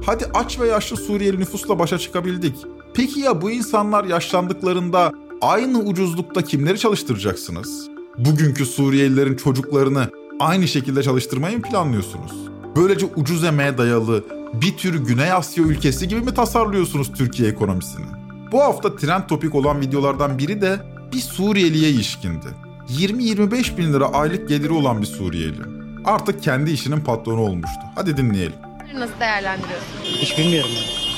Hadi 0.06 0.24
aç 0.34 0.60
ve 0.60 0.66
yaşlı 0.66 0.96
Suriyeli 0.96 1.40
nüfusla 1.40 1.78
başa 1.78 1.98
çıkabildik. 1.98 2.56
Peki 2.94 3.20
ya 3.20 3.42
bu 3.42 3.50
insanlar 3.50 4.04
yaşlandıklarında 4.04 5.12
aynı 5.40 5.78
ucuzlukta 5.78 6.42
kimleri 6.42 6.78
çalıştıracaksınız? 6.78 7.88
Bugünkü 8.18 8.66
Suriyelilerin 8.66 9.36
çocuklarını 9.36 10.10
aynı 10.40 10.68
şekilde 10.68 11.02
çalıştırmayı 11.02 11.56
mı 11.56 11.62
planlıyorsunuz? 11.62 12.32
Böylece 12.76 13.06
ucuz 13.16 13.44
emeğe 13.44 13.78
dayalı 13.78 14.24
bir 14.54 14.76
tür 14.76 15.06
Güney 15.06 15.32
Asya 15.32 15.64
ülkesi 15.64 16.08
gibi 16.08 16.20
mi 16.20 16.34
tasarlıyorsunuz 16.34 17.12
Türkiye 17.12 17.48
ekonomisini? 17.48 18.06
Bu 18.52 18.60
hafta 18.62 18.96
trend 18.96 19.22
topik 19.28 19.54
olan 19.54 19.80
videolardan 19.80 20.38
biri 20.38 20.60
de 20.60 20.78
bir 21.12 21.20
Suriyeliye 21.20 21.90
ilişkindi. 21.90 22.46
20-25 22.88 23.76
bin 23.78 23.92
lira 23.92 24.06
aylık 24.12 24.48
geliri 24.48 24.72
olan 24.72 25.00
bir 25.02 25.06
Suriyeli. 25.06 25.60
Artık 26.04 26.42
kendi 26.42 26.70
işinin 26.70 27.00
patronu 27.00 27.40
olmuştu. 27.40 27.80
Hadi 27.94 28.16
dinleyelim. 28.16 28.56
Nasıl 28.94 29.20
değerlendiriyorsunuz? 29.20 30.04
Hiç 30.04 30.38
bilmiyorum. 30.38 30.70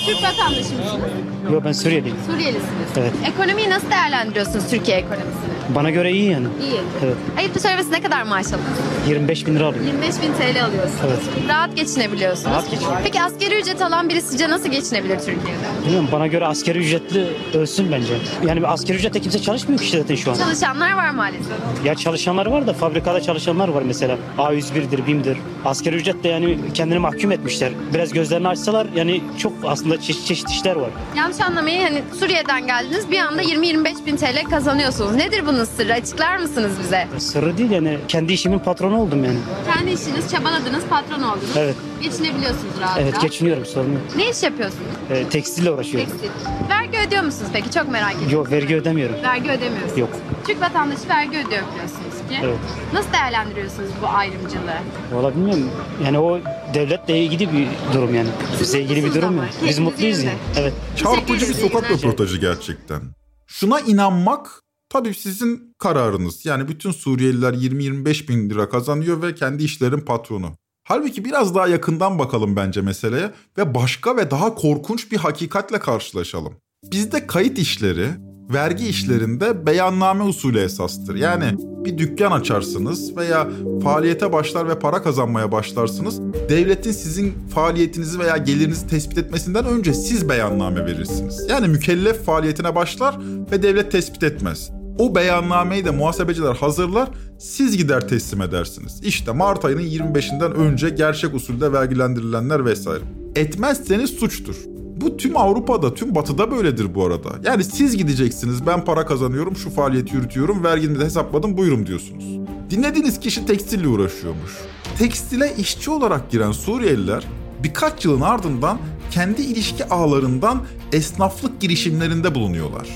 Türk 0.07 0.17
vatandaşı 0.23 0.75
mısınız? 0.75 1.11
Yok 1.53 1.65
ben 1.65 1.73
Suriyeliyim. 1.73 2.17
Suriyelisiniz. 2.27 2.89
Evet. 2.97 3.13
Ekonomiyi 3.27 3.71
nasıl 3.71 3.91
değerlendiriyorsunuz 3.91 4.65
Türkiye 4.71 4.97
ekonomisini? 4.97 5.58
Bana 5.75 5.91
göre 5.91 6.13
iyi 6.13 6.31
yani. 6.31 6.47
İyi. 6.63 6.81
Evet. 7.05 7.17
Ayıptır 7.39 7.61
söylemesi 7.61 7.93
ne 7.93 8.03
kadar 8.03 8.23
maaş 8.23 8.47
alıyorsunuz? 8.47 8.79
25 9.09 9.47
bin 9.47 9.55
lira 9.55 9.67
alıyorum. 9.67 9.87
25 9.87 10.09
bin 10.23 10.33
TL 10.33 10.65
alıyorsunuz. 10.65 11.01
Evet. 11.07 11.49
Rahat 11.49 11.77
geçinebiliyorsunuz. 11.77 12.51
Rahat 12.51 12.71
geçiniyorum. 12.71 12.99
Peki 13.05 13.23
asgari 13.23 13.61
ücret 13.61 13.83
alan 13.83 14.09
biri 14.09 14.23
sizce 14.23 14.51
nasıl 14.51 14.69
geçinebilir 14.69 15.19
Türkiye'de? 15.19 15.85
Bilmiyorum 15.85 16.09
bana 16.13 16.27
göre 16.27 16.47
askeri 16.47 16.79
ücretli 16.79 17.27
ölsün 17.55 17.93
bence. 17.93 18.15
Yani 18.47 18.67
askeri 18.67 18.97
ücretle 18.99 19.21
kimse 19.21 19.39
çalışmıyor 19.43 19.81
ki 19.81 19.97
zaten 19.99 20.15
şu 20.15 20.31
an. 20.31 20.35
Çalışanlar 20.37 20.93
var 20.97 21.11
maalesef. 21.11 21.53
Ya 21.85 21.95
çalışanlar 21.95 22.47
var 22.47 22.67
da 22.67 22.73
fabrikada 22.73 23.21
çalışanlar 23.21 23.69
var 23.69 23.83
mesela. 23.83 24.17
A101'dir, 24.39 25.07
BİM'dir. 25.07 25.39
Askeri 25.65 25.97
ücretle 25.97 26.29
yani 26.29 26.59
kendini 26.75 26.99
mahkum 26.99 27.33
etmişler. 27.33 27.73
Biraz 27.95 28.13
gözlerini 28.13 28.49
açsalar 28.49 28.87
yani 28.97 29.21
çok 29.39 29.53
aslında 29.67 30.01
çeşit 30.01 30.27
çeşit 30.27 30.51
işler 30.51 30.77
var. 30.77 30.91
Yanlış 31.17 31.41
anlamayın 31.41 31.83
hani 31.83 32.03
Suriye'den 32.21 32.67
geldiniz 32.67 33.11
bir 33.11 33.19
anda 33.19 33.43
20-25 33.43 34.07
bin 34.07 34.17
TL 34.17 34.45
kazanıyorsunuz. 34.51 35.15
Nedir 35.15 35.43
bunun 35.47 35.58
sırrı? 35.67 35.93
Açıklar 35.95 36.37
mısınız 36.37 36.73
bize? 36.83 37.09
Sırrı 37.19 37.59
değil 37.59 37.71
yani 37.71 37.99
kendi 38.09 38.33
işimin 38.33 38.59
patronu 38.59 39.01
oldum 39.01 39.25
yani. 39.25 39.39
Kendi 39.75 39.91
işiniz, 39.91 40.31
çabaladınız, 40.31 40.85
patron 40.91 41.23
oldunuz. 41.23 41.57
Evet. 41.57 41.75
Geçinebiliyorsunuz 42.03 42.73
rahat 42.81 42.99
Evet 43.01 43.13
rahat. 43.13 43.23
geçiniyorum 43.23 43.67
sorun 43.67 43.93
yok. 43.93 44.03
Ne 44.17 44.31
iş 44.31 44.43
yapıyorsunuz? 44.43 44.83
Ee, 45.11 45.25
tekstille 45.29 45.71
uğraşıyorum. 45.71 46.11
Tekstil. 46.11 46.31
Vergi 46.69 46.99
ödüyor 47.09 47.23
musunuz 47.23 47.51
peki? 47.53 47.71
Çok 47.71 47.89
merak 47.89 48.13
ediyorum. 48.13 48.33
Yok 48.33 48.51
vergi 48.51 48.77
ödemiyorum. 48.77 49.17
Vergi 49.23 49.51
ödemiyorsunuz. 49.51 49.99
Yok. 49.99 50.11
Türk 50.47 50.61
vatandaşı 50.61 51.09
vergi 51.09 51.31
ödüyor 51.31 51.63
biliyorsunuz 51.73 52.15
ki. 52.31 52.39
Evet. 52.43 52.59
Nasıl 52.93 53.13
değerlendiriyorsunuz 53.13 53.91
bu 54.03 54.09
ayrımcılığı? 54.09 54.79
Valla 55.13 55.35
bilmiyorum. 55.37 55.71
Yani 56.05 56.19
o 56.19 56.41
devletle 56.75 57.19
ilgili 57.19 57.53
bir 57.53 57.69
durum 57.95 58.15
yani. 58.15 58.29
Bize 58.61 58.81
ilgili 58.81 59.05
bir 59.05 59.15
durum 59.15 59.29
ama, 59.29 59.43
yok. 59.43 59.53
Biz 59.69 59.79
mutluyuz 59.79 60.19
yerinde. 60.19 60.31
yani. 60.31 60.59
Evet. 60.65 60.73
Çarpıcı 60.97 61.49
bir 61.49 61.55
sokak 61.55 61.91
röportajı 61.91 62.39
gerçekten. 62.39 63.01
Şuna 63.47 63.81
inanmak 63.81 64.63
tabii 64.91 65.15
sizin 65.15 65.75
kararınız. 65.79 66.47
Yani 66.47 66.69
bütün 66.69 66.91
Suriyeliler 66.91 67.55
20-25 67.55 68.29
bin 68.29 68.51
lira 68.51 68.69
kazanıyor 68.69 69.23
ve 69.23 69.35
kendi 69.35 69.65
işlerin 69.65 70.01
patronu. 70.01 70.53
Halbuki 70.85 71.25
biraz 71.25 71.55
daha 71.55 71.69
yakından 71.69 72.19
bakalım 72.19 72.57
bence 72.57 72.81
meseleye 72.81 73.33
ve 73.59 73.75
başka 73.75 74.17
ve 74.17 74.31
daha 74.31 74.55
korkunç 74.55 75.13
bir 75.13 75.17
hakikatle 75.17 75.79
karşılaşalım. 75.79 76.55
Bizde 76.93 77.27
kayıt 77.27 77.59
işleri, 77.59 78.09
vergi 78.55 78.89
işlerinde 78.89 79.67
beyanname 79.67 80.25
usulü 80.25 80.59
esastır. 80.59 81.15
Yani 81.15 81.45
bir 81.85 81.99
dükkan 81.99 82.33
açarsınız 82.33 83.17
veya 83.17 83.49
faaliyete 83.83 84.33
başlar 84.33 84.69
ve 84.69 84.79
para 84.79 85.03
kazanmaya 85.03 85.53
başlarsınız. 85.53 86.21
Devletin 86.49 86.93
sizin 86.93 87.35
faaliyetinizi 87.55 88.19
veya 88.19 88.37
gelirinizi 88.37 88.87
tespit 88.87 89.19
etmesinden 89.19 89.65
önce 89.65 89.95
siz 89.95 90.29
beyanname 90.29 90.87
verirsiniz. 90.87 91.47
Yani 91.49 91.69
mükellef 91.69 92.25
faaliyetine 92.25 92.75
başlar 92.75 93.19
ve 93.53 93.63
devlet 93.63 93.93
tespit 93.93 94.23
etmez. 94.23 94.78
O 94.99 95.15
beyannameyi 95.15 95.85
de 95.85 95.91
muhasebeciler 95.91 96.55
hazırlar, 96.55 97.09
siz 97.39 97.77
gider 97.77 98.09
teslim 98.09 98.43
edersiniz. 98.43 99.01
İşte 99.03 99.33
Mart 99.33 99.65
ayının 99.65 99.83
25'inden 99.83 100.53
önce 100.53 100.91
gerçek 100.91 101.35
usulde 101.35 101.73
vergilendirilenler 101.73 102.65
vesaire. 102.65 103.05
Etmezseniz 103.37 104.11
suçtur. 104.11 104.57
Bu 105.01 105.17
tüm 105.17 105.37
Avrupa'da, 105.37 105.95
tüm 105.95 106.15
Batı'da 106.15 106.51
böyledir 106.51 106.95
bu 106.95 107.07
arada. 107.07 107.29
Yani 107.45 107.65
siz 107.65 107.97
gideceksiniz, 107.97 108.67
ben 108.67 108.85
para 108.85 109.07
kazanıyorum, 109.07 109.57
şu 109.57 109.71
faaliyeti 109.71 110.17
yürütüyorum, 110.17 110.65
vergimi 110.65 111.01
de 111.01 111.05
hesapladım, 111.05 111.57
buyurun 111.57 111.87
diyorsunuz. 111.87 112.25
Dinlediğiniz 112.71 113.21
kişi 113.21 113.47
tekstille 113.47 113.89
uğraşıyormuş. 113.89 114.53
Tekstile 114.99 115.55
işçi 115.59 115.91
olarak 115.91 116.31
giren 116.31 116.53
Suriyeliler 116.53 117.25
birkaç 117.65 118.05
yılın 118.05 118.21
ardından 118.21 118.79
kendi 119.11 119.43
ilişki 119.43 119.85
ağlarından 119.85 120.63
esnaflık 120.93 121.61
girişimlerinde 121.61 122.35
bulunuyorlar. 122.35 122.89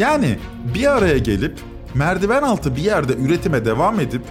Yani 0.00 0.38
bir 0.74 0.96
araya 0.96 1.18
gelip 1.18 1.60
merdiven 1.94 2.42
altı 2.42 2.76
bir 2.76 2.82
yerde 2.82 3.12
üretime 3.14 3.64
devam 3.64 4.00
edip 4.00 4.22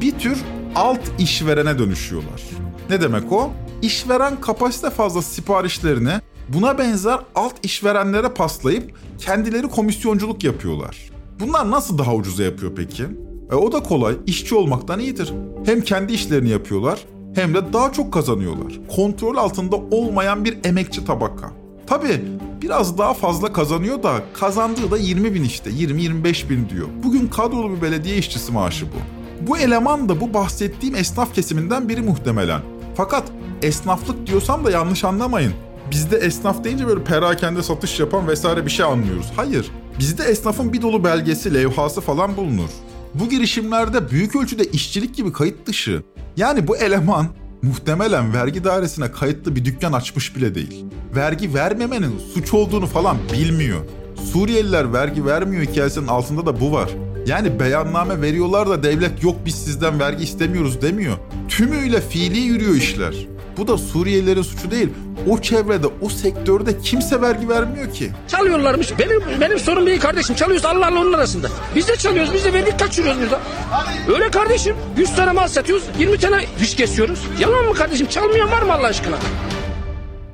bir 0.00 0.18
tür 0.18 0.38
alt 0.74 1.00
işverene 1.18 1.78
dönüşüyorlar. 1.78 2.42
Ne 2.90 3.00
demek 3.00 3.32
o? 3.32 3.50
İşveren 3.82 4.40
kapasite 4.40 4.90
fazla 4.90 5.22
siparişlerini 5.22 6.12
buna 6.48 6.78
benzer 6.78 7.18
alt 7.34 7.54
işverenlere 7.62 8.28
paslayıp 8.28 8.92
kendileri 9.18 9.68
komisyonculuk 9.68 10.44
yapıyorlar. 10.44 11.10
Bunlar 11.40 11.70
nasıl 11.70 11.98
daha 11.98 12.14
ucuza 12.14 12.42
yapıyor 12.42 12.72
peki? 12.76 13.04
E 13.52 13.54
o 13.54 13.72
da 13.72 13.82
kolay, 13.82 14.16
işçi 14.26 14.54
olmaktan 14.54 15.00
iyidir. 15.00 15.32
Hem 15.66 15.80
kendi 15.80 16.12
işlerini 16.12 16.48
yapıyorlar 16.48 17.00
hem 17.34 17.54
de 17.54 17.72
daha 17.72 17.92
çok 17.92 18.12
kazanıyorlar. 18.12 18.80
Kontrol 18.96 19.36
altında 19.36 19.76
olmayan 19.76 20.44
bir 20.44 20.58
emekçi 20.64 21.04
tabaka. 21.04 21.67
Tabi 21.88 22.22
biraz 22.62 22.98
daha 22.98 23.14
fazla 23.14 23.52
kazanıyor 23.52 24.02
da 24.02 24.22
kazandığı 24.34 24.90
da 24.90 24.98
20 24.98 25.34
bin 25.34 25.44
işte 25.44 25.70
20-25 25.70 26.50
bin 26.50 26.68
diyor. 26.68 26.88
Bugün 27.02 27.28
kadrolu 27.28 27.76
bir 27.76 27.82
belediye 27.82 28.16
işçisi 28.16 28.52
maaşı 28.52 28.86
bu. 28.86 28.96
Bu 29.48 29.58
eleman 29.58 30.08
da 30.08 30.20
bu 30.20 30.34
bahsettiğim 30.34 30.96
esnaf 30.96 31.34
kesiminden 31.34 31.88
biri 31.88 32.02
muhtemelen. 32.02 32.60
Fakat 32.96 33.24
esnaflık 33.62 34.26
diyorsam 34.26 34.64
da 34.64 34.70
yanlış 34.70 35.04
anlamayın. 35.04 35.52
Bizde 35.90 36.16
esnaf 36.16 36.64
deyince 36.64 36.86
böyle 36.86 37.04
perakende 37.04 37.62
satış 37.62 38.00
yapan 38.00 38.28
vesaire 38.28 38.66
bir 38.66 38.70
şey 38.70 38.86
anlıyoruz. 38.86 39.32
Hayır. 39.36 39.70
Bizde 39.98 40.24
esnafın 40.24 40.72
bir 40.72 40.82
dolu 40.82 41.04
belgesi, 41.04 41.54
levhası 41.54 42.00
falan 42.00 42.36
bulunur. 42.36 42.70
Bu 43.14 43.28
girişimlerde 43.28 44.10
büyük 44.10 44.36
ölçüde 44.36 44.64
işçilik 44.64 45.14
gibi 45.14 45.32
kayıt 45.32 45.66
dışı. 45.66 46.02
Yani 46.36 46.68
bu 46.68 46.76
eleman 46.76 47.26
muhtemelen 47.62 48.34
vergi 48.34 48.64
dairesine 48.64 49.12
kayıtlı 49.12 49.56
bir 49.56 49.64
dükkan 49.64 49.92
açmış 49.92 50.36
bile 50.36 50.54
değil. 50.54 50.84
Vergi 51.16 51.54
vermemenin 51.54 52.18
suç 52.34 52.54
olduğunu 52.54 52.86
falan 52.86 53.16
bilmiyor. 53.32 53.80
Suriyeliler 54.32 54.92
vergi 54.92 55.26
vermiyor 55.26 55.62
hikayesinin 55.62 56.06
altında 56.08 56.46
da 56.46 56.60
bu 56.60 56.72
var. 56.72 56.90
Yani 57.26 57.60
beyanname 57.60 58.22
veriyorlar 58.22 58.68
da 58.68 58.82
devlet 58.82 59.22
yok 59.22 59.36
biz 59.44 59.54
sizden 59.54 60.00
vergi 60.00 60.24
istemiyoruz 60.24 60.82
demiyor. 60.82 61.16
Tümüyle 61.48 62.00
fiili 62.00 62.38
yürüyor 62.38 62.74
işler. 62.74 63.14
Bu 63.58 63.68
da 63.68 63.78
Suriyelilerin 63.78 64.42
suçu 64.42 64.70
değil. 64.70 64.88
O 65.28 65.40
çevrede, 65.40 65.86
o 66.00 66.08
sektörde 66.08 66.80
kimse 66.80 67.20
vergi 67.20 67.48
vermiyor 67.48 67.92
ki. 67.92 68.10
Çalıyorlarmış. 68.28 68.98
Benim 68.98 69.40
benim 69.40 69.58
sorun 69.58 69.86
değil 69.86 70.00
kardeşim. 70.00 70.36
Çalıyorsa 70.36 70.68
Allah 70.68 70.86
Allah 70.86 71.00
onun 71.00 71.12
arasında. 71.12 71.48
Biz 71.74 71.88
de 71.88 71.96
çalıyoruz. 71.96 72.34
Biz 72.34 72.44
de 72.44 72.52
vergi 72.52 72.76
kaçırıyoruz 72.76 73.20
burada. 73.22 73.40
Öyle 74.14 74.30
kardeşim. 74.30 74.76
100 74.98 75.16
tane 75.16 75.32
mal 75.32 75.48
satıyoruz. 75.48 75.84
20 75.98 76.18
tane 76.18 76.46
fiş 76.58 76.76
kesiyoruz. 76.76 77.18
Yalan 77.40 77.64
mı 77.64 77.74
kardeşim? 77.74 78.06
Çalmayan 78.06 78.50
var 78.50 78.62
mı 78.62 78.72
Allah 78.72 78.86
aşkına? 78.86 79.18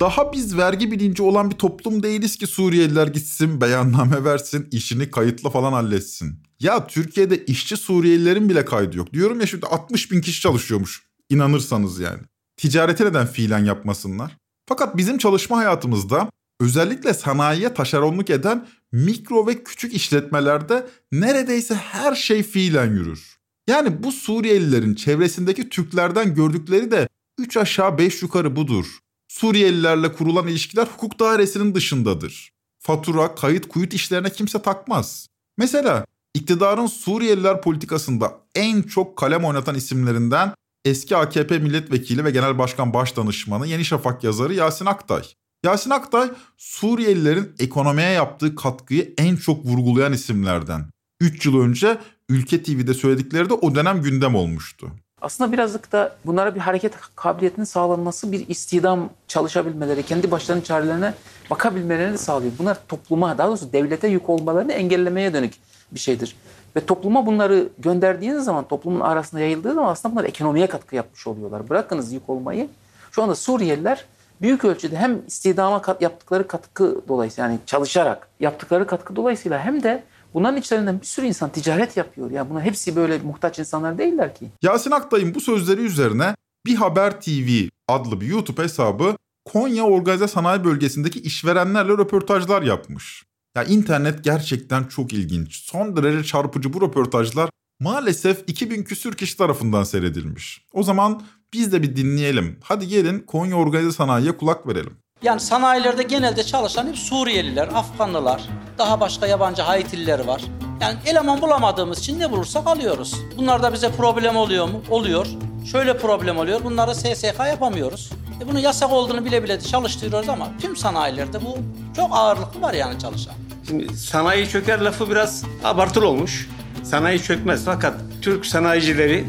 Daha 0.01 0.33
biz 0.33 0.57
vergi 0.59 0.91
bilinci 0.93 1.23
olan 1.23 1.51
bir 1.51 1.57
toplum 1.57 2.03
değiliz 2.03 2.37
ki 2.37 2.47
Suriyeliler 2.47 3.07
gitsin, 3.07 3.61
beyanname 3.61 4.25
versin, 4.25 4.69
işini 4.73 5.11
kayıtla 5.11 5.51
falan 5.51 5.73
halletsin. 5.73 6.43
Ya 6.61 6.87
Türkiye'de 6.87 7.45
işçi 7.45 7.77
Suriyelilerin 7.77 8.49
bile 8.49 8.65
kaydı 8.65 8.97
yok. 8.97 9.13
Diyorum 9.13 9.41
ya 9.41 9.47
şimdi 9.47 9.67
60 9.67 10.11
bin 10.11 10.21
kişi 10.21 10.41
çalışıyormuş. 10.41 11.03
İnanırsanız 11.31 12.01
yani. 12.01 12.21
Ticareti 12.57 13.05
neden 13.05 13.27
fiilen 13.27 13.65
yapmasınlar? 13.65 14.37
Fakat 14.69 14.97
bizim 14.97 15.19
çalışma 15.19 15.59
hayatımızda 15.59 16.31
özellikle 16.61 17.15
sanayiye 17.15 17.75
taşeronluk 17.75 18.31
eden 18.31 18.69
mikro 18.93 19.47
ve 19.47 19.65
küçük 19.65 19.95
işletmelerde 19.95 20.87
neredeyse 21.13 21.75
her 21.75 22.15
şey 22.15 22.43
fiilen 22.43 22.91
yürür. 22.91 23.37
Yani 23.69 24.03
bu 24.03 24.13
Suriyelilerin 24.13 24.95
çevresindeki 24.95 25.69
Türklerden 25.69 26.35
gördükleri 26.35 26.91
de 26.91 27.09
3 27.39 27.57
aşağı 27.57 27.99
5 27.99 28.23
yukarı 28.23 28.57
budur. 28.57 28.99
Suriyelilerle 29.29 30.13
kurulan 30.13 30.47
ilişkiler 30.47 30.87
hukuk 30.87 31.21
dairesinin 31.21 31.75
dışındadır. 31.75 32.53
Fatura, 32.79 33.35
kayıt, 33.35 33.69
kuyut 33.69 33.95
işlerine 33.95 34.31
kimse 34.31 34.63
takmaz. 34.63 35.29
Mesela 35.59 36.07
iktidarın 36.35 36.87
Suriyeliler 36.87 37.63
politikasında 37.63 38.41
en 38.55 38.83
çok 38.83 39.19
kalem 39.19 39.45
oynatan 39.45 39.75
isimlerinden 39.75 40.55
eski 40.85 41.17
AKP 41.17 41.59
milletvekili 41.59 42.25
ve 42.25 42.31
genel 42.31 42.59
başkan 42.59 42.95
başdanışmanı 42.95 43.67
Yeni 43.67 43.85
Şafak 43.85 44.25
yazarı 44.25 44.55
Yasin 44.55 44.87
Aktay. 44.87 45.23
Yasin 45.65 45.91
Aktay 45.91 46.31
Suriyelilerin 46.59 47.53
ekonomiye 47.59 48.11
yaptığı 48.11 48.55
katkıyı 48.55 49.15
en 49.19 49.37
çok 49.37 49.65
vurgulayan 49.65 50.13
isimlerden. 50.13 50.85
3 51.21 51.47
yıl 51.47 51.61
önce 51.61 51.99
Ülke 52.29 52.63
TV'de 52.63 52.95
söyledikleri 52.95 53.49
de 53.51 53.55
o 53.55 53.75
dönem 53.75 54.03
gündem 54.03 54.35
olmuştu. 54.35 54.91
Aslında 55.21 55.53
birazcık 55.53 55.93
da 55.93 56.17
bunlara 56.27 56.55
bir 56.55 56.61
hareket 56.61 56.93
kabiliyetinin 57.17 57.65
sağlanması, 57.65 58.33
bir 58.33 58.49
istihdam 58.49 59.11
çalışabilmeleri, 59.29 60.03
kendi 60.03 60.31
başlarının 60.31 60.63
çarelerine 60.63 61.15
bakabilmelerini 61.51 62.19
sağlıyor. 62.19 62.53
Bunlar 62.59 62.79
topluma, 62.89 63.39
daha 63.39 63.49
doğrusu 63.49 63.73
devlete 63.73 64.09
yük 64.09 64.29
olmalarını 64.29 64.73
engellemeye 64.73 65.33
dönük 65.33 65.55
bir 65.93 66.01
şeydir. 66.01 66.37
Ve 66.77 66.87
topluma 66.87 67.27
bunları 67.27 67.69
gönderdiğiniz 67.79 68.45
zaman, 68.45 68.69
toplumun 68.69 69.01
arasında 69.01 69.41
yayıldığı 69.41 69.75
zaman 69.75 69.93
aslında 69.93 70.15
bunlar 70.15 70.25
ekonomiye 70.25 70.67
katkı 70.67 70.97
yapmış 70.97 71.27
oluyorlar. 71.27 71.69
Bırakınız 71.69 72.13
yük 72.13 72.29
olmayı. 72.29 72.69
Şu 73.11 73.23
anda 73.23 73.35
Suriyeliler 73.35 74.05
büyük 74.43 74.65
ölçüde 74.65 74.97
hem 74.97 75.23
istihdama 75.27 75.83
kat, 75.83 76.03
yaptıkları 76.03 76.47
katkı 76.47 77.01
dolayısıyla 77.09 77.51
yani 77.51 77.61
çalışarak 77.67 78.29
yaptıkları 78.41 78.87
katkı 78.87 79.17
dolayısıyla 79.17 79.61
hem 79.61 79.83
de 79.83 80.05
bunların 80.35 80.57
içlerinden 80.57 81.01
bir 81.01 81.07
sürü 81.07 81.27
insan 81.27 81.51
ticaret 81.51 81.97
yapıyor. 81.97 82.31
Yani 82.31 82.51
bunlar 82.51 82.63
hepsi 82.63 82.97
böyle 82.97 83.19
muhtaç 83.19 83.59
insanlar 83.59 83.99
değiller 83.99 84.35
ki. 84.35 84.51
Yasin 84.63 84.91
Aktay'ın 84.91 85.35
bu 85.35 85.41
sözleri 85.41 85.81
üzerine 85.81 86.35
Bir 86.67 86.75
Haber 86.75 87.21
TV 87.21 87.69
adlı 87.89 88.21
bir 88.21 88.27
YouTube 88.27 88.63
hesabı 88.63 89.17
Konya 89.45 89.85
Organize 89.85 90.29
Sanayi 90.29 90.65
Bölgesi'ndeki 90.65 91.21
işverenlerle 91.21 91.93
röportajlar 91.93 92.63
yapmış. 92.63 93.25
Ya 93.57 93.65
internet 93.65 94.25
gerçekten 94.25 94.85
çok 94.85 95.13
ilginç. 95.13 95.57
Son 95.57 95.97
derece 95.97 96.25
çarpıcı 96.25 96.73
bu 96.73 96.81
röportajlar 96.81 97.51
maalesef 97.81 98.45
2000 98.47 98.83
küsür 98.83 99.17
kişi 99.17 99.37
tarafından 99.37 99.85
seyredilmiş. 99.85 100.61
O 100.73 100.83
zaman 100.83 101.23
biz 101.53 101.73
de 101.73 101.83
bir 101.83 101.97
dinleyelim. 101.97 102.59
Hadi 102.65 102.89
gelin 102.89 103.21
Konya 103.21 103.57
Organize 103.57 103.93
Sanayi'ye 103.93 104.37
kulak 104.37 104.67
verelim. 104.67 104.97
Yani 105.23 105.41
sanayilerde 105.41 106.03
genelde 106.03 106.43
çalışan 106.43 106.87
hep 106.87 106.97
Suriyeliler, 106.97 107.69
Afganlılar, 107.69 108.43
daha 108.79 109.01
başka 109.01 109.27
yabancı 109.27 109.63
Haitililer 109.63 110.19
var. 110.25 110.43
Yani 110.81 110.99
eleman 111.07 111.43
bulamadığımız 111.43 111.99
için 111.99 112.19
ne 112.19 112.31
bulursak 112.31 112.67
alıyoruz. 112.67 113.15
Bunlar 113.37 113.63
da 113.63 113.73
bize 113.73 113.93
problem 113.93 114.37
oluyor 114.37 114.69
mu? 114.69 114.83
Oluyor. 114.91 115.27
Şöyle 115.73 115.99
problem 115.99 116.39
oluyor. 116.39 116.65
Bunları 116.65 116.95
SSK 116.95 117.39
yapamıyoruz. 117.49 118.11
E 118.43 118.49
bunun 118.49 118.59
yasak 118.59 118.93
olduğunu 118.93 119.25
bile 119.25 119.43
bile 119.43 119.61
çalıştırıyoruz 119.61 120.29
ama 120.29 120.49
tüm 120.61 120.77
sanayilerde 120.77 121.41
bu 121.41 121.57
çok 121.97 122.09
ağırlıklı 122.13 122.61
var 122.61 122.75
yani 122.75 122.99
çalışan. 122.99 123.35
Şimdi 123.69 123.97
sanayi 123.97 124.49
çöker 124.49 124.81
lafı 124.81 125.11
biraz 125.11 125.45
abartılı 125.65 126.09
olmuş. 126.09 126.49
Sanayi 126.83 127.23
çökmez 127.23 127.63
fakat 127.65 127.95
Türk 128.23 128.47
sanayicileri 128.47 129.25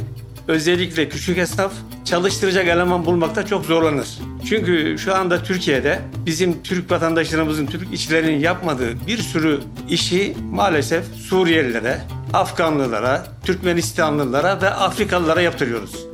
özellikle 0.47 1.09
küçük 1.09 1.37
esnaf 1.37 1.73
çalıştıracak 2.05 2.67
eleman 2.67 3.05
bulmakta 3.05 3.45
çok 3.45 3.65
zorlanır. 3.65 4.07
Çünkü 4.49 4.95
şu 4.99 5.15
anda 5.15 5.43
Türkiye'de 5.43 5.99
bizim 6.25 6.63
Türk 6.63 6.91
vatandaşlarımızın, 6.91 7.65
Türk 7.65 7.93
işçilerinin 7.93 8.39
yapmadığı 8.39 9.07
bir 9.07 9.17
sürü 9.17 9.59
işi 9.89 10.37
maalesef 10.51 11.05
Suriyelilere, 11.05 12.01
Afganlılara, 12.33 13.27
Türkmenistanlılara 13.43 14.61
ve 14.61 14.69
Afrikalılara 14.69 15.41
yaptırıyoruz. 15.41 16.05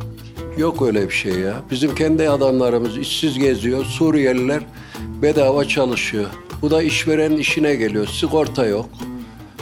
Yok 0.58 0.82
öyle 0.82 1.10
bir 1.10 1.14
şey 1.14 1.34
ya. 1.34 1.54
Bizim 1.72 1.96
kendi 1.96 2.30
adamlarımız 2.30 2.98
işsiz 2.98 3.40
geziyor. 3.40 3.86
Suriyeliler 3.86 4.62
bedava 5.22 5.66
çalışıyor. 5.66 6.26
Bu 6.62 6.72
da 6.72 6.84
işverenin 6.84 7.38
işine 7.38 7.76
geliyor. 7.76 8.08
Sigorta 8.08 8.66
yok. 8.66 8.90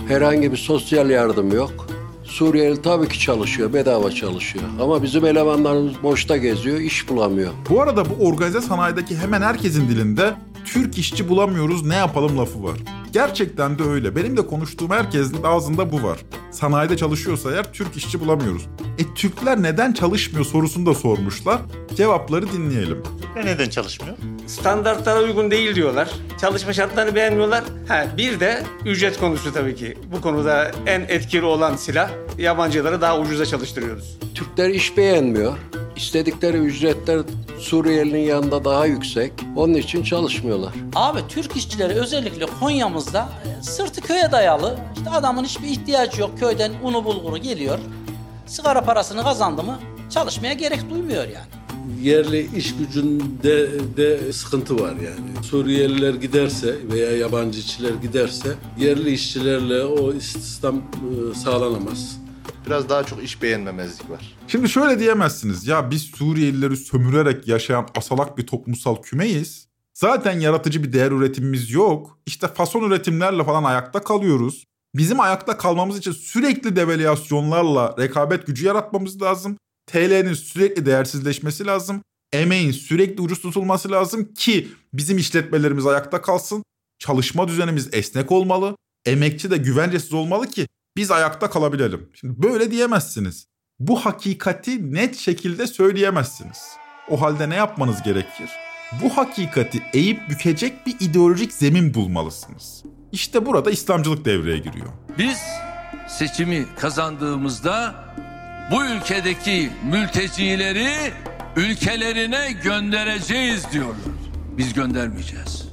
Herhangi 0.08 0.52
bir 0.52 0.58
sosyal 0.58 1.10
yardım 1.10 1.54
yok. 1.54 1.88
Suriyeli 2.24 2.82
tabii 2.82 3.08
ki 3.08 3.20
çalışıyor, 3.20 3.74
bedava 3.74 4.12
çalışıyor. 4.12 4.66
Ama 4.82 5.04
bizim 5.04 5.26
elemanlarımız 5.26 6.04
boşta 6.04 6.38
geziyor, 6.38 6.80
iş 6.80 7.10
bulamıyor. 7.10 7.52
Bu 7.70 7.82
arada 7.82 8.04
bu 8.06 8.26
organize 8.28 8.62
sanayideki 8.62 9.18
hemen 9.18 9.42
herkesin 9.42 9.90
dilinde 9.90 10.34
Türk 10.66 10.98
işçi 10.98 11.30
bulamıyoruz 11.30 11.86
ne 11.86 11.96
yapalım 11.96 12.38
lafı 12.38 12.64
var. 12.64 12.78
Gerçekten 13.14 13.80
de 13.80 13.84
öyle. 13.84 14.16
Benim 14.16 14.38
de 14.38 14.48
konuştuğum 14.48 14.90
herkesin 14.90 15.44
ağzında 15.44 15.92
bu 15.92 16.04
var. 16.04 16.20
Sanayide 16.52 16.98
çalışıyorsa 16.98 17.52
eğer 17.52 17.74
Türk 17.74 17.98
işçi 17.98 18.20
bulamıyoruz. 18.20 18.68
E 18.98 19.14
Türkler 19.16 19.62
neden 19.64 19.94
çalışmıyor 19.94 20.46
sorusunu 20.46 20.86
da 20.86 20.94
sormuşlar. 20.94 21.62
Cevapları 21.96 22.52
dinleyelim. 22.52 23.04
neden 23.36 23.70
çalışmıyor? 23.70 24.18
Standartlara 24.48 25.24
uygun 25.24 25.52
değil 25.52 25.76
diyorlar. 25.76 26.10
Çalışma 26.42 26.74
şartlarını 26.74 27.16
beğenmiyorlar. 27.16 27.64
Ha, 27.88 28.08
bir 28.18 28.40
de 28.40 28.64
ücret 28.86 29.20
konusu 29.20 29.54
tabii 29.54 29.76
ki. 29.76 29.98
Bu 30.12 30.22
konuda 30.22 30.72
en 30.86 31.02
etkili 31.02 31.46
olan 31.46 31.76
silah 31.76 32.10
yabancıları 32.38 33.02
daha 33.02 33.20
ucuza 33.20 33.46
çalıştırıyoruz. 33.46 34.18
Türkler 34.36 34.70
iş 34.70 34.98
beğenmiyor. 34.98 35.58
İstedikleri 36.00 36.58
ücretler 36.58 37.22
Suriyelinin 37.60 38.20
yanında 38.20 38.66
daha 38.66 38.86
yüksek. 38.86 39.34
Onun 39.56 39.74
için 39.74 40.04
çalışmıyorlar. 40.04 40.74
Abi 40.96 41.20
Türk 41.30 41.56
işçileri 41.56 41.94
özellikle 41.94 42.46
Konya'mızda 42.60 43.30
e, 43.60 43.64
sırtı 43.64 44.02
köye 44.02 44.32
dayalı. 44.32 44.80
İşte 44.98 45.10
adamın 45.10 45.44
hiçbir 45.44 45.68
ihtiyacı 45.68 46.22
yok. 46.22 46.40
Köyden 46.40 46.72
unu 46.84 47.06
bulguru 47.06 47.38
geliyor. 47.38 47.80
Sigara 48.48 48.82
parasını 48.82 49.24
kazandı 49.24 49.64
mı 49.64 49.80
çalışmaya 50.10 50.54
gerek 50.54 50.90
duymuyor 50.90 51.24
yani. 51.24 51.48
yerli 52.02 52.58
iş 52.58 52.76
gücünde 52.76 53.70
de 53.98 54.34
sıkıntı 54.34 54.80
var 54.80 54.92
yani. 54.96 55.44
Suriyeliler 55.46 56.14
giderse 56.14 56.76
veya 56.92 57.18
yabancı 57.18 57.60
işçiler 57.60 57.94
giderse 57.94 58.50
yerli 58.80 59.12
işçilerle 59.14 59.84
o 59.84 60.14
istihdam 60.14 60.76
e, 60.78 61.36
sağlanamaz. 61.36 62.18
Biraz 62.66 62.90
daha 62.90 63.04
çok 63.04 63.24
iş 63.24 63.42
beğenmemezlik 63.42 64.10
var. 64.10 64.38
Şimdi 64.48 64.70
şöyle 64.70 65.00
diyemezsiniz. 65.00 65.68
Ya 65.68 65.92
biz 65.92 66.02
Suriyelileri 66.02 66.78
sömürerek 66.78 67.48
yaşayan 67.48 67.88
asalak 67.96 68.38
bir 68.38 68.48
toplumsal 68.48 68.96
kümeyiz. 69.02 69.68
Zaten 69.94 70.40
yaratıcı 70.40 70.84
bir 70.84 70.94
değer 70.94 71.12
üretimimiz 71.12 71.72
yok. 71.72 72.20
İşte 72.26 72.48
fason 72.48 72.84
üretimlerle 72.84 73.44
falan 73.44 73.64
ayakta 73.64 74.04
kalıyoruz. 74.04 74.66
Bizim 74.96 75.20
ayakta 75.20 75.58
kalmamız 75.58 75.98
için 75.98 76.12
sürekli 76.12 76.76
devalüasyonlarla 76.76 77.96
rekabet 78.00 78.48
gücü 78.48 78.66
yaratmamız 78.66 79.22
lazım. 79.22 79.58
TL'nin 79.88 80.34
sürekli 80.34 80.86
değersizleşmesi 80.86 81.66
lazım. 81.66 82.02
Emeğin 82.34 82.72
sürekli 82.72 83.22
ucuz 83.22 83.42
tutulması 83.42 83.92
lazım 83.92 84.34
ki 84.34 84.68
bizim 84.94 85.18
işletmelerimiz 85.18 85.86
ayakta 85.86 86.22
kalsın. 86.22 86.64
Çalışma 87.00 87.48
düzenimiz 87.48 87.90
esnek 87.94 88.32
olmalı. 88.32 88.76
Emekçi 89.06 89.52
de 89.52 89.58
güvencesiz 89.58 90.14
olmalı 90.14 90.48
ki 90.48 90.68
biz 91.00 91.12
ayakta 91.12 91.50
kalabilelim. 91.50 92.10
Şimdi 92.14 92.44
böyle 92.44 92.72
diyemezsiniz. 92.72 93.48
Bu 93.80 94.06
hakikati 94.06 94.94
net 94.94 95.18
şekilde 95.18 95.68
söyleyemezsiniz. 95.68 96.58
O 97.10 97.22
halde 97.22 97.50
ne 97.50 97.56
yapmanız 97.56 98.04
gerekir? 98.04 98.50
Bu 99.04 99.18
hakikati 99.18 99.84
eğip 99.94 100.30
bükecek 100.30 100.88
bir 100.88 100.96
ideolojik 101.00 101.54
zemin 101.54 101.94
bulmalısınız. 101.94 102.84
İşte 103.12 103.46
burada 103.46 103.72
İslamcılık 103.72 104.26
devreye 104.26 104.58
giriyor. 104.58 104.88
Biz 105.18 105.38
seçimi 106.08 106.66
kazandığımızda 106.80 107.96
bu 108.72 108.86
ülkedeki 108.86 109.70
mültecileri 109.92 111.14
ülkelerine 111.56 112.52
göndereceğiz 112.64 113.72
diyorlar. 113.72 114.14
Biz 114.58 114.74
göndermeyeceğiz. 114.74 115.66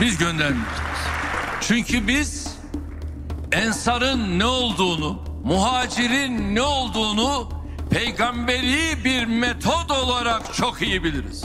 Biz 0.00 0.18
göndermeyeceğiz. 0.18 1.00
Çünkü 1.60 2.08
biz 2.08 2.43
ensarın 3.52 4.38
ne 4.38 4.46
olduğunu, 4.46 5.18
muhacirin 5.44 6.54
ne 6.54 6.62
olduğunu 6.62 7.48
peygamberi 7.90 9.04
bir 9.04 9.24
metot 9.26 9.90
olarak 9.90 10.54
çok 10.54 10.82
iyi 10.82 11.04
biliriz. 11.04 11.44